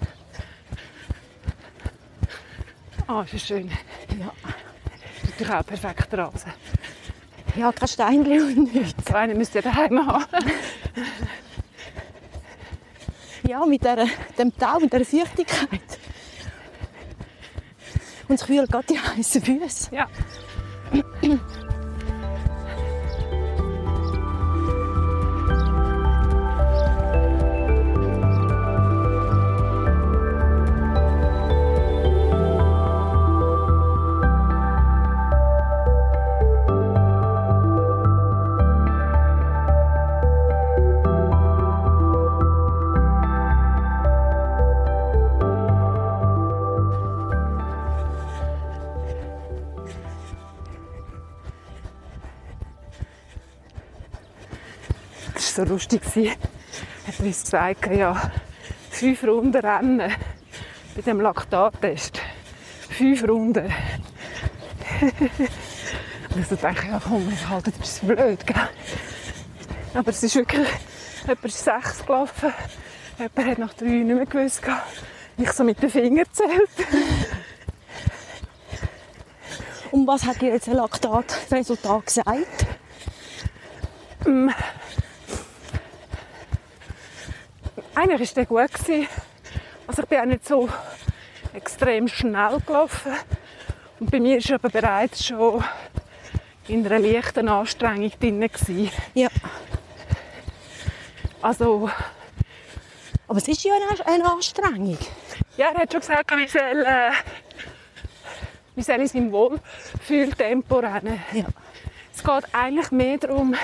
[3.07, 3.69] Ah, ist das schön.
[4.19, 4.31] Ja.
[5.23, 6.53] Ist natürlich auch perfekt Rasen.
[7.55, 9.05] Ja, kein Steinchen und nichts.
[9.07, 10.25] So einen müsst ihr daheim haben.
[13.47, 15.99] Ja, mit der, dem Tau, mit dieser Feuchtigkeit.
[18.27, 19.95] Und ich fühle gerade die heißen Füße.
[19.95, 20.07] Ja.
[55.75, 56.01] Lustig.
[56.03, 56.31] gewesen.
[57.05, 58.31] Hat er uns gesagt, ja,
[58.89, 60.11] fünf Runden rennen
[60.95, 62.21] bei dem Laktattest.
[62.89, 63.65] Fünf Runden.
[65.01, 68.69] Und ich so denke, ja komm, wir halten das ist blöd, gell?
[69.93, 70.67] Aber es ist wirklich,
[71.23, 72.53] jemand ist sechs gelaufen,
[73.17, 74.61] jemand hat nach drei nicht mehr gewusst.
[74.61, 74.75] gell?
[75.37, 76.69] Ich so mit den Fingern zählt.
[79.91, 82.65] Und was hat dir jetzt ein Laktatresultat gesagt?
[87.95, 88.73] Eigentlich war der gut.
[88.73, 89.07] gewesen.
[89.87, 90.69] Also ich bin auch nicht so
[91.53, 93.13] extrem schnell gelaufen.
[93.99, 95.63] Und bei mir war aber bereits schon
[96.67, 98.41] in einer leichten Anstrengung drin.
[98.41, 98.91] gewesen.
[99.13, 99.29] Ja.
[101.41, 101.89] Also,
[103.27, 104.97] Aber es ist ja eine, eine Anstrengung.
[105.57, 107.11] ja, er hat schon gesagt, wir sollen, äh,
[108.75, 111.21] wir sollen in seinem Wohlfühltempo rennen.
[111.31, 111.45] Ja.
[112.13, 113.55] Es geht eigentlich mehr darum,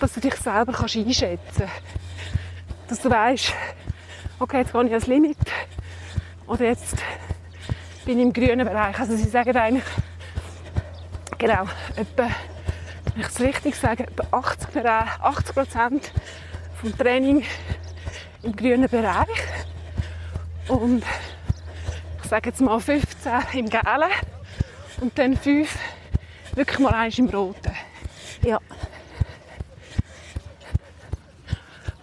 [0.00, 2.05] dass du dich selber kannst einschätzen kannst.
[2.88, 3.52] Dass du weißt,
[4.38, 5.38] okay, jetzt gehe ich ans Limit.
[6.46, 6.96] Oder jetzt
[8.04, 8.98] bin ich im grünen Bereich.
[8.98, 9.84] Also sie sagen eigentlich,
[11.38, 11.64] genau,
[11.96, 12.28] etwa,
[13.14, 16.12] wenn ich es richtig sage, etwa 80 Bere- 80 Prozent
[16.80, 17.44] vom Training
[18.42, 19.26] im grünen Bereich.
[20.68, 21.02] Und
[22.22, 24.10] ich sage jetzt mal 15 im gelben
[25.00, 25.76] und dann 5
[26.54, 27.74] wirklich mal eins im roten.
[28.42, 28.60] Ja.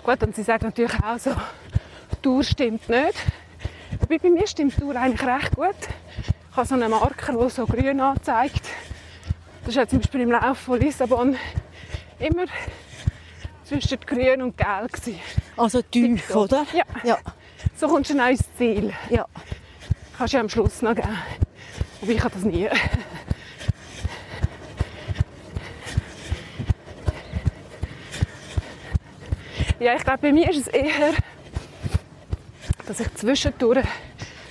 [0.03, 3.13] Gut, und sie sagen natürlich auch so, die Tour stimmt nicht.
[3.99, 5.75] Wobei bei mir stimmt die Tour eigentlich recht gut.
[6.51, 8.63] Ich habe so einen Marker, der so grün anzeigt.
[9.65, 11.37] Das war zum Beispiel im Lauf von Lissabon
[12.19, 12.45] immer
[13.63, 14.91] zwischen grün und gelb.
[14.91, 15.19] gewesen.
[15.55, 16.65] Also tief, oder?
[16.73, 16.83] Ja.
[17.03, 17.17] Ja.
[17.75, 18.93] So kommst du dann auch ins Ziel.
[19.09, 19.25] ja.
[20.17, 21.17] Kannst du ja am Schluss noch geben.
[22.01, 22.69] Wobei ich habe das nie.
[29.83, 31.11] Ja, ich glaube, bei mir ist es eher,
[32.87, 33.85] dass ich zwischendurch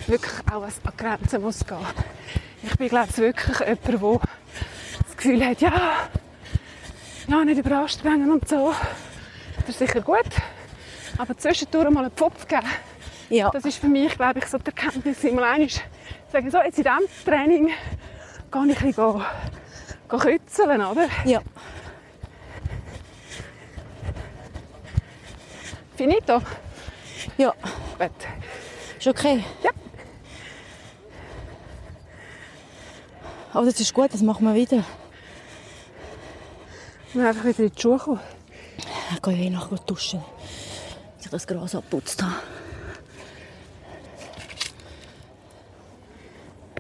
[0.07, 1.79] wirklich auch an Grenzen muss gehen
[2.63, 4.21] Ich bin, glaube ich, wirklich jemand, der
[5.07, 5.93] das Gefühl hat, ja,
[7.29, 8.75] ja, nicht überanstrengen und so.
[9.61, 10.19] Das ist sicher gut.
[11.17, 12.69] Aber zwischendurch mal einen Pfupf geben,
[13.31, 13.49] Ja.
[13.49, 15.23] das ist für mich, glaube ich, so die Erkenntnis.
[15.23, 15.69] Mal einmal
[16.31, 17.71] sagen, so, jetzt in diesem Training
[18.51, 19.23] gehe ich ein bisschen
[20.11, 21.07] kützeln, oder?
[21.25, 21.41] ja.
[26.03, 26.43] Finito.
[27.39, 27.55] Ja.
[27.97, 28.11] Gut.
[28.99, 29.45] Ist okay?
[29.63, 29.71] Ja.
[33.53, 34.79] Aber das ist gut, das machen wir wieder.
[37.13, 38.21] Wir müssen einfach wieder in die Schuhe kommen.
[39.15, 40.25] Ich gehe eh nachher duschen.
[41.19, 42.35] Dass ich das Gras abputzt habe.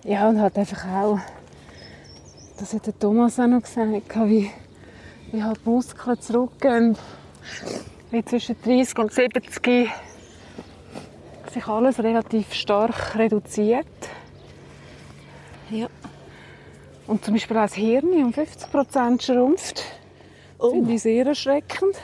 [0.02, 1.20] Ja, und halt einfach auch,
[2.58, 3.88] das hat der Thomas auch noch gesagt,
[4.28, 4.50] wie,
[5.30, 6.98] wie halt Muskeln zurückgehen.
[8.12, 9.90] Wie zwischen 30 und 70
[11.50, 13.86] sich alles relativ stark reduziert.
[15.70, 15.86] Ja.
[17.06, 19.84] Und zum Beispiel auch das Hirn um 50% schrumpft.
[20.58, 20.72] Oh.
[20.72, 21.96] Finde ich sehr erschreckend.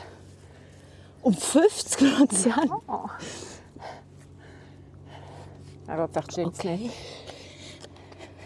[1.20, 2.72] Um 50 Prozent?
[5.88, 6.94] Er geht echt jetzt nicht.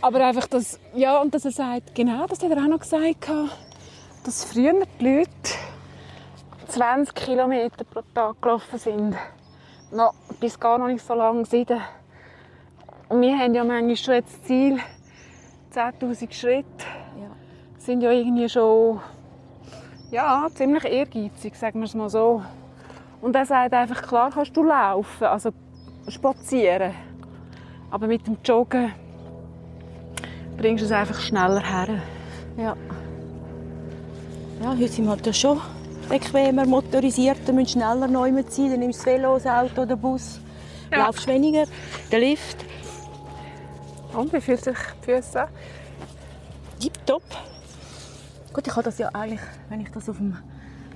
[0.00, 3.30] Aber einfach das, ja, und dass er sagt, genau, das hat er auch noch gesagt,
[4.24, 5.30] dass früher die Leute
[6.72, 9.14] 20 Kilometer pro Tag gelaufen sind.
[9.90, 11.78] Noch, bis gar noch nicht so lange sieben.
[13.10, 14.78] Und wir haben ja manchmal schon jetzt das Ziel,
[15.74, 16.86] 10'000 Schritte.
[17.20, 17.28] Ja.
[17.76, 19.00] Sind ja irgendwie schon,
[20.10, 22.42] ja, ziemlich ehrgeizig, sagen wir es mal so.
[23.20, 25.50] Und er sagt einfach, klar kannst du laufen, also
[26.08, 26.94] spazieren.
[27.90, 28.94] Aber mit dem Joggen
[30.56, 31.98] bringst du es einfach schneller her.
[32.56, 32.74] Ja.
[34.62, 35.60] Ja, heute sind wir halt schon
[36.08, 38.70] bequemer, motorisierter, müssen schneller neu sein.
[38.70, 40.40] Dann nimmst du das Velo, das Auto, den Bus.
[40.90, 41.06] Ja.
[41.06, 41.64] Laufst weniger,
[42.10, 42.64] den Lift.
[44.12, 45.48] Und wie fühlt sich die Füße an?
[46.78, 47.22] Tipptopp.
[48.52, 50.36] Gut, ich habe das ja eigentlich, wenn ich das auf dem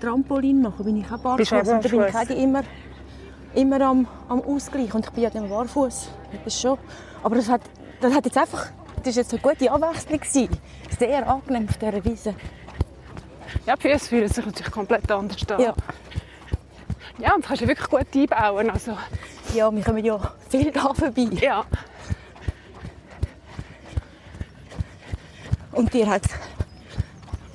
[0.00, 1.52] Trampolin mache, bin ich auch barfuß.
[1.52, 2.62] Und da bin ich auch immer,
[3.54, 4.92] immer am, am Ausgleich.
[4.94, 6.08] Und ich bin ja dann barfuß.
[6.44, 6.76] Das schon.
[7.22, 7.62] Aber das hat,
[8.00, 8.66] das hat jetzt einfach,
[8.98, 10.48] das ist jetzt eine gute Abwechslung gewesen.
[10.98, 12.34] Sehr angenehm auf dieser Wiese.
[13.64, 15.60] Ja, die Füße fühlen sich natürlich komplett anders an.
[15.60, 15.74] Ja.
[17.18, 18.70] ja, und das kannst du wirklich gut einbauen.
[18.70, 18.96] Also,
[19.54, 20.18] Ja, wir kommen ja
[20.50, 21.28] viel da vorbei.
[21.40, 21.64] ja.
[25.72, 26.22] Und dir hat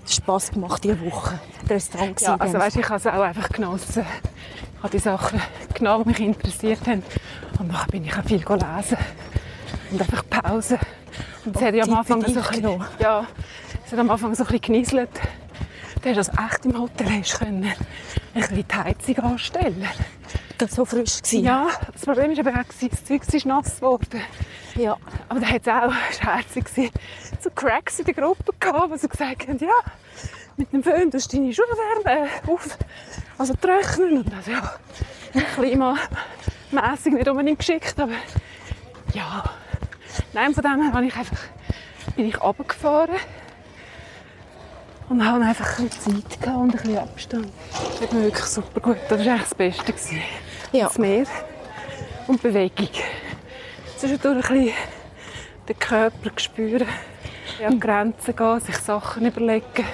[0.05, 1.39] es Spass gemacht diese Woche.
[1.61, 4.05] Interessant ja gewesen, also weißt, ich habe es auch einfach genossen.
[4.77, 5.41] Ich habe die Sachen
[5.73, 7.03] genommen, die mich interessiert haben.
[7.59, 8.97] Und dann bin ich auch viel lesen.
[9.91, 10.77] Und einfach Pause.
[11.45, 13.25] Und es hat ja am Anfang so ein bisschen, ja,
[13.85, 15.09] es hat am Anfang so ein bisschen genieselt.
[16.01, 17.75] Du hast das echt im Hotel hast können, ein
[18.33, 19.87] bisschen die Heizung anstellen.
[20.57, 21.43] das so frisch gewesen.
[21.43, 24.21] Ja, das Problem war aber auch, das Zeug ist nass geworden.
[24.75, 24.97] ja.
[25.29, 26.91] Aber da hat es auch, das war herzig, gewesen,
[27.39, 29.67] so Cracks in der Gruppe gehabt, die so gesagt haben, ja,
[30.57, 32.77] mit dem Föhn tust du deine Schuhe wärmen, auf,
[33.37, 34.23] also trocknen.
[34.23, 34.73] Und das, ja,
[35.55, 38.13] klimamässig nicht unbedingt geschickt, aber
[39.13, 39.43] ja.
[40.33, 41.39] Nein, von dem her ich einfach,
[42.15, 43.17] bin ich runtergefahren
[45.12, 47.47] und habe einfach ein bisschen Zeit gehabt und ein bisschen Abstand.
[47.72, 48.97] Das hat mir wirklich super gut.
[49.09, 49.91] Das war eigentlich das Beste.
[49.91, 50.22] Gewesen.
[50.72, 50.88] Ja.
[50.88, 51.26] Das Meer
[52.28, 52.89] und Bewegung.
[53.97, 54.74] Zwischendurch ein bisschen
[55.68, 56.88] den Körper spüren,
[57.66, 59.86] an Grenzen gehen, sich Sachen überlegen,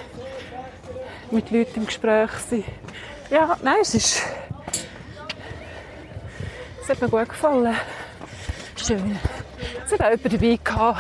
[1.32, 2.64] mit Leuten im Gespräch sein.
[3.32, 4.22] Ja, nein, es ist...
[6.82, 7.76] Es hat mir gut gefallen.
[8.76, 9.20] Schön.
[9.84, 11.00] Es hat auch jemand dabei gehabt,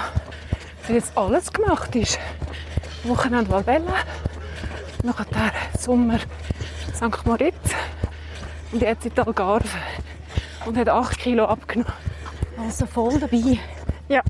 [0.87, 2.19] der jetzt alles gemacht ist.
[3.07, 3.93] Wochenende Valbella,
[5.03, 6.19] nachher Sommer
[6.93, 7.25] St.
[7.25, 7.55] Moritz
[8.71, 9.67] und jetzt in Algarve.
[10.65, 11.93] Und hat 8 Kilo abgenommen.
[12.57, 13.59] Also voll dabei.
[14.09, 14.21] Ja.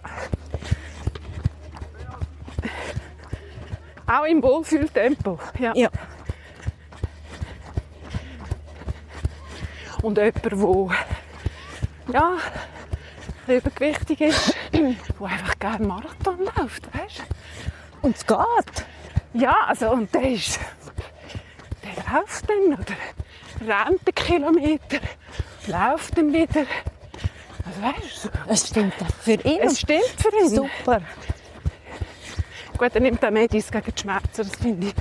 [4.05, 5.39] Auch im Wohlfühltempo.
[5.59, 5.73] Ja.
[5.75, 5.89] Ja.
[10.03, 10.53] Und jemand, der
[12.13, 12.37] ja,
[13.47, 17.23] übergewichtig ist, der einfach gerne Marathon läuft, weißt
[18.07, 18.85] Und es geht.
[19.33, 20.59] Ja, also, und der ist,
[21.83, 24.99] der läuft dann oder rennt einen Kilometer,
[25.67, 26.65] läuft dann wieder.
[27.65, 29.59] Also, weißt du, Es stimmt für ihn.
[29.61, 30.49] es stimmt für ihn.
[30.49, 31.01] Super.
[32.77, 34.93] Gut, er nimmt auch Medis gegen die Schmerzen, das finde ich.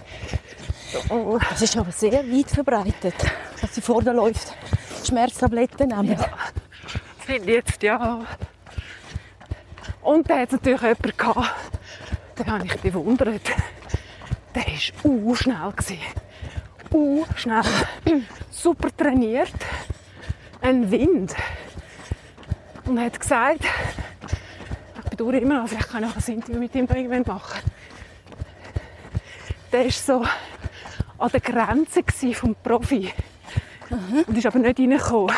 [1.09, 3.14] So, Das ist aber sehr weit verbreitet,
[3.61, 4.52] dass sie vorne läuft.
[5.07, 6.18] Schmerztabletten nehmen.
[7.24, 8.26] finde ich jetzt, ja.
[10.02, 11.54] Und da hat es natürlich jemanden gehabt,
[12.39, 13.41] den habe ich bewundert.
[14.55, 15.72] Der war uh, schnell.
[16.93, 17.62] Uh, schnell.
[18.51, 19.53] Super trainiert.
[20.61, 21.34] Ein Wind.
[22.84, 23.61] Und er hat gesagt,
[25.05, 27.61] ich bedauere immer noch, vielleicht kann ich auch ein Interview mit ihm irgendwann machen.
[29.72, 30.24] Der war so
[31.18, 32.03] an der Grenze
[32.34, 33.12] vom Profi.
[33.91, 35.37] Und ist aber nicht reingekommen, weil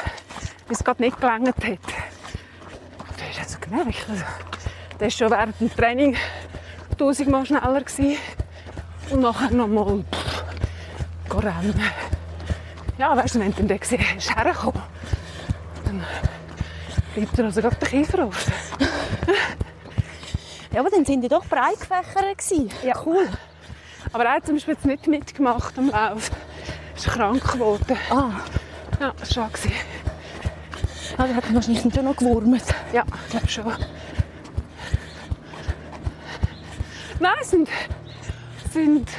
[0.71, 1.79] es gerade nicht gelangt hat.
[3.17, 4.07] Das hast du also gemerkt.
[4.09, 4.25] Also,
[4.93, 6.17] der war schon während dem Training
[6.99, 7.81] tausendmal schneller.
[7.81, 8.17] Gewesen.
[9.11, 10.45] Und nachher noch mal pff,
[11.31, 11.81] gehen rennen.
[12.99, 14.83] Ja, weißt du, wenn du den gesehen hast, hergekommen,
[15.85, 16.05] dann
[17.15, 18.53] bleibt er also gerade der Kiefer offen.
[20.73, 22.75] Ja, aber dann sind die doch breit gefächert.
[22.85, 23.29] Ja, cool.
[24.13, 26.31] Aber er hat zum Beispiel jetzt nicht mitgemacht am Lauf.
[26.93, 27.97] Er ist krank geworden.
[28.11, 28.31] Ah,
[29.01, 29.53] Ja, das war schade.
[29.53, 29.73] gewesen.
[31.17, 32.63] ah, der hat wahrscheinlich schon noch gewurmt.
[32.93, 33.73] Ja, ich glaube schon.
[37.21, 37.69] Nein, es sind,
[38.73, 39.11] sind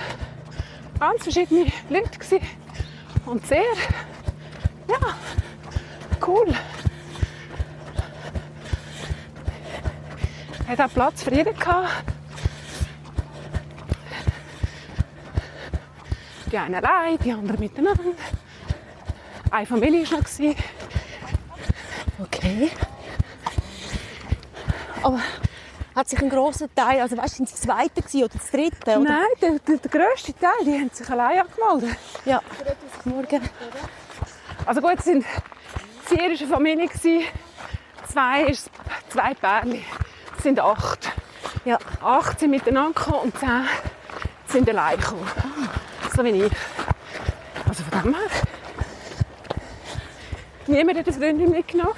[0.99, 2.39] ganz verschiedene Leute
[3.25, 3.63] und sehr,
[4.87, 4.97] ja,
[6.25, 6.53] cool.
[10.63, 12.03] Es Hat auch Platz für jeden gehabt.
[16.51, 18.03] Die einen allein, die anderen miteinander.
[19.51, 20.55] Eine Familie war noch.
[22.19, 22.71] Okay.
[25.01, 25.21] Aber
[25.95, 28.77] hat sich ein grosser Teil, also weißt du, das zweite oder das dritte?
[28.83, 28.99] Oder?
[28.99, 31.97] Nein, der, der, der grösste Teil, die haben sich allein angemeldet.
[32.25, 32.41] Ja.
[33.05, 33.41] Morgen.
[34.65, 35.25] Also gut, es sind
[36.05, 37.23] vier war eine Familie, gewesen,
[38.07, 38.69] zwei, ist,
[39.09, 39.83] zwei Pärchen.
[40.37, 41.11] Es sind acht.
[41.65, 41.77] Ja.
[42.01, 43.67] Acht sind miteinander gekommen und zehn
[44.47, 45.27] sind allein gekommen.
[46.15, 46.53] So wie ich.
[47.67, 48.29] Also von dem her.
[50.67, 51.95] Niemand hat eine Freundin mitgenommen.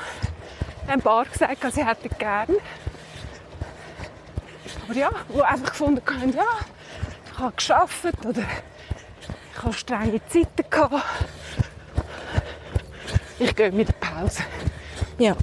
[0.88, 2.58] Ein paar gesagt, sie hätten gerne.
[4.92, 6.44] Aber ja, die einfach gefunden haben, ja,
[7.32, 11.06] ich habe gearbeitet oder ich habe strenge Zeiten gehabt.
[13.39, 14.44] Ich gehe mit der Pause.
[15.18, 15.34] Ja.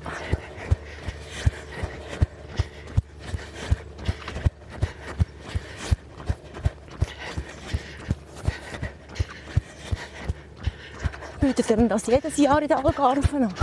[11.41, 13.55] Bietet ihr das jedes Jahr in der Algarve an?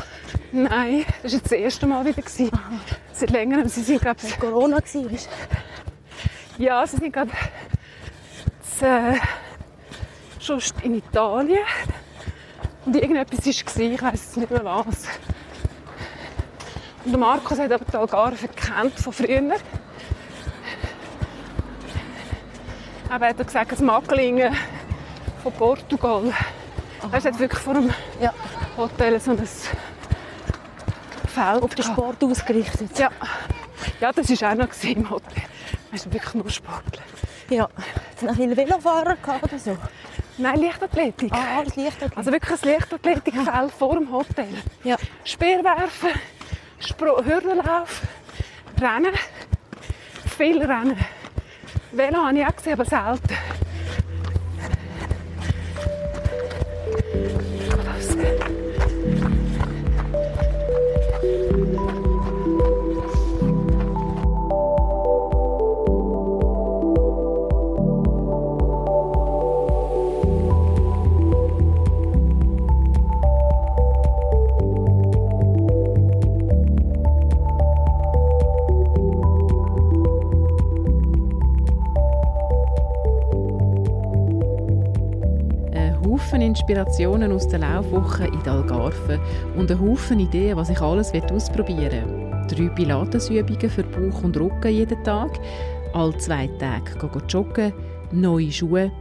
[0.52, 2.24] Nein, das war das erste Mal wieder.
[2.24, 2.50] gewesen.
[3.18, 3.70] Seit längerem.
[3.70, 5.55] Sie sind, glaube Als Corona war.
[6.58, 7.32] Ja, sie sind gerade
[8.82, 9.20] äh,
[10.39, 11.60] schon in Italien.
[12.86, 15.08] Und irgendetwas war, ich weiß jetzt nicht mehr was.
[17.03, 19.56] Und der Markus hat aber die Algarve kennt von früher.
[23.10, 24.56] Aber er hat gesagt, das Macklingen
[25.43, 26.34] von Portugal.
[27.12, 28.34] Er hat wirklich vor dem Ja.
[28.78, 29.38] Hotel so ein
[31.28, 31.86] Feld Auf den.
[31.86, 32.97] Sport ausgerichtet.
[32.97, 33.10] Ja.
[33.99, 35.43] ja, das war auch noch im Hotel.
[35.96, 37.04] Ist wirklich nur Sportler.
[37.50, 37.64] Ja.
[37.64, 39.78] Hat noch viele Velofahrer gehabt oder so?
[40.38, 41.32] Nein, Leichtathletik.
[41.32, 42.18] Ah, alles Lichtathletik.
[42.18, 44.50] Also wirklich ein Leichtathletikfeld vor dem Hotel.
[44.84, 44.98] Ja.
[45.24, 46.10] Speerwerfen,
[46.80, 48.02] Spro Hürdenlauf,
[48.82, 49.14] Rennen.
[50.38, 50.98] Viel Rennen.
[51.93, 53.38] Velo habe ich auch gesehen, aber selten.
[86.68, 89.20] Inspirationen aus der Laufwoche in Algarve
[89.55, 92.47] und ein Haufen Ideen, was ich alles ausprobieren will.
[92.47, 95.39] Drei Pilatesübungen für Bauch und Rücken jeden Tag,
[95.93, 97.74] alle zwei Tage gehen joggen,
[98.11, 98.91] neue Schuhe.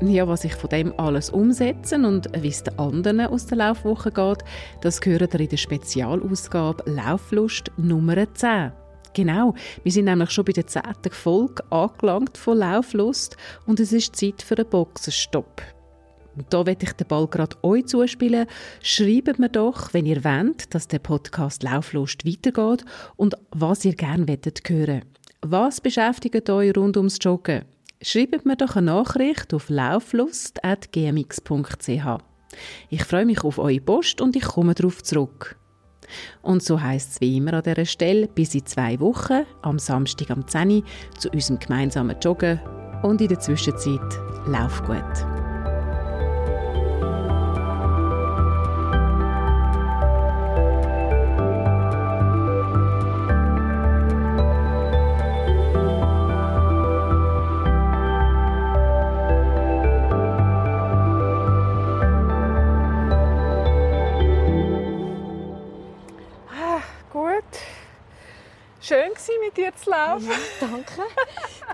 [0.00, 4.12] Ja, was ich von dem alles umsetze und wie es den anderen aus der Laufwoche
[4.12, 4.44] geht,
[4.82, 8.70] das gehört ihr in der Spezialausgabe Lauflust Nummer 10.
[9.12, 14.14] Genau, wir sind nämlich schon bei der zehnten Folge angelangt von Lauflust und es ist
[14.14, 15.77] Zeit für einen Boxenstopp.
[16.38, 18.46] Und da werde ich den Ball gerade euch zuspielen.
[18.80, 22.84] Schreibt mir doch, wenn ihr wollt, dass der Podcast Lauflust weitergeht
[23.16, 25.02] und was ihr gerne wettet hören.
[25.42, 27.64] Was beschäftigt euch rund ums Joggen?
[28.00, 31.88] Schreibt mir doch eine Nachricht auf lauflust.gmx.ch.
[32.88, 35.56] Ich freue mich auf eure Post und ich komme darauf zurück.
[36.40, 40.30] Und so heisst es wie immer an dieser Stelle, bis in zwei Wochen, am Samstag
[40.30, 40.82] am 10 Uhr,
[41.18, 42.60] zu unserem gemeinsamen Joggen
[43.02, 44.00] und in der Zwischenzeit
[44.46, 44.82] lauf.
[44.84, 45.47] Gut.
[69.58, 70.30] Dir zu laufen.
[70.60, 71.02] Danke.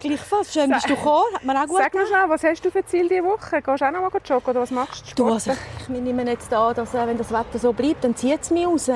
[0.00, 0.52] Gleichfalls.
[0.52, 1.34] Schön bist du gekommen.
[1.34, 3.62] Hat mir auch gut Sag mir schnell, was hast du für Ziel diese Woche?
[3.62, 5.24] Gehst du auch noch mal joggen oder was machst du?
[5.24, 8.42] Du, also, ich nehme jetzt an, dass äh, wenn das Wetter so bleibt, dann zieht
[8.42, 8.90] es mich raus.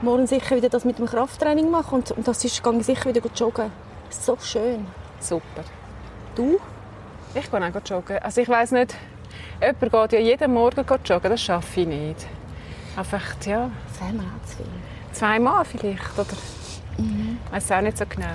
[0.00, 3.06] Morgen sicher wieder das mit dem Krafttraining machen und, und das ist, gehe ich sicher
[3.06, 3.72] wieder joggen.
[4.10, 4.86] So schön.
[5.20, 5.64] Super.
[6.36, 6.60] Du?
[7.34, 8.18] Ich gehe auch joggen.
[8.18, 8.94] Also ich weiss nicht,
[9.60, 12.26] jemand geht ja jeden Morgen joggen, das schaffe ich nicht.
[12.96, 14.66] Einfach, ja, auch zu viel.
[15.12, 16.36] zweimal vielleicht, oder?
[16.98, 17.38] Mhm.
[17.46, 18.26] Ich weiss auch nicht so genau.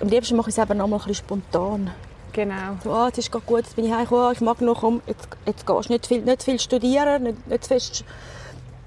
[0.00, 1.90] Am liebsten mache ich es eben noch mal ein bisschen spontan.
[2.32, 2.76] Genau.
[2.84, 5.28] So, ah, jetzt ist gerade gut, jetzt bin ich heimgekommen, ich mag noch, komm, jetzt,
[5.46, 8.04] jetzt gehst du nicht viel, nicht viel studieren, nicht, nicht zu fest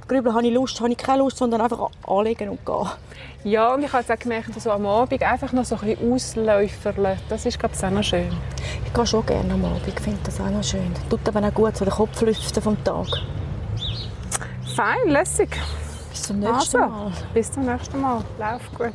[0.08, 2.89] grübeln, habe ich Lust, habe ich keine Lust, sondern einfach anlegen und gehen.
[3.44, 7.18] Ja, und ich habe auch gemerkt, so am Abend einfach noch so ein bisschen ausläuferle.
[7.30, 8.32] Das ist, glaube ich, auch noch schön.
[8.86, 10.92] Ich gehe schon gerne am Abend, ich finde das auch noch schön.
[11.10, 13.08] Tut aber auch gut, so den Kopf lüften vom Tag.
[14.76, 15.58] Fein, lässig.
[16.12, 17.12] Bis zum nächsten Also, Mal.
[17.34, 18.22] bis zum nächsten Mal.
[18.38, 18.93] Lauf gut.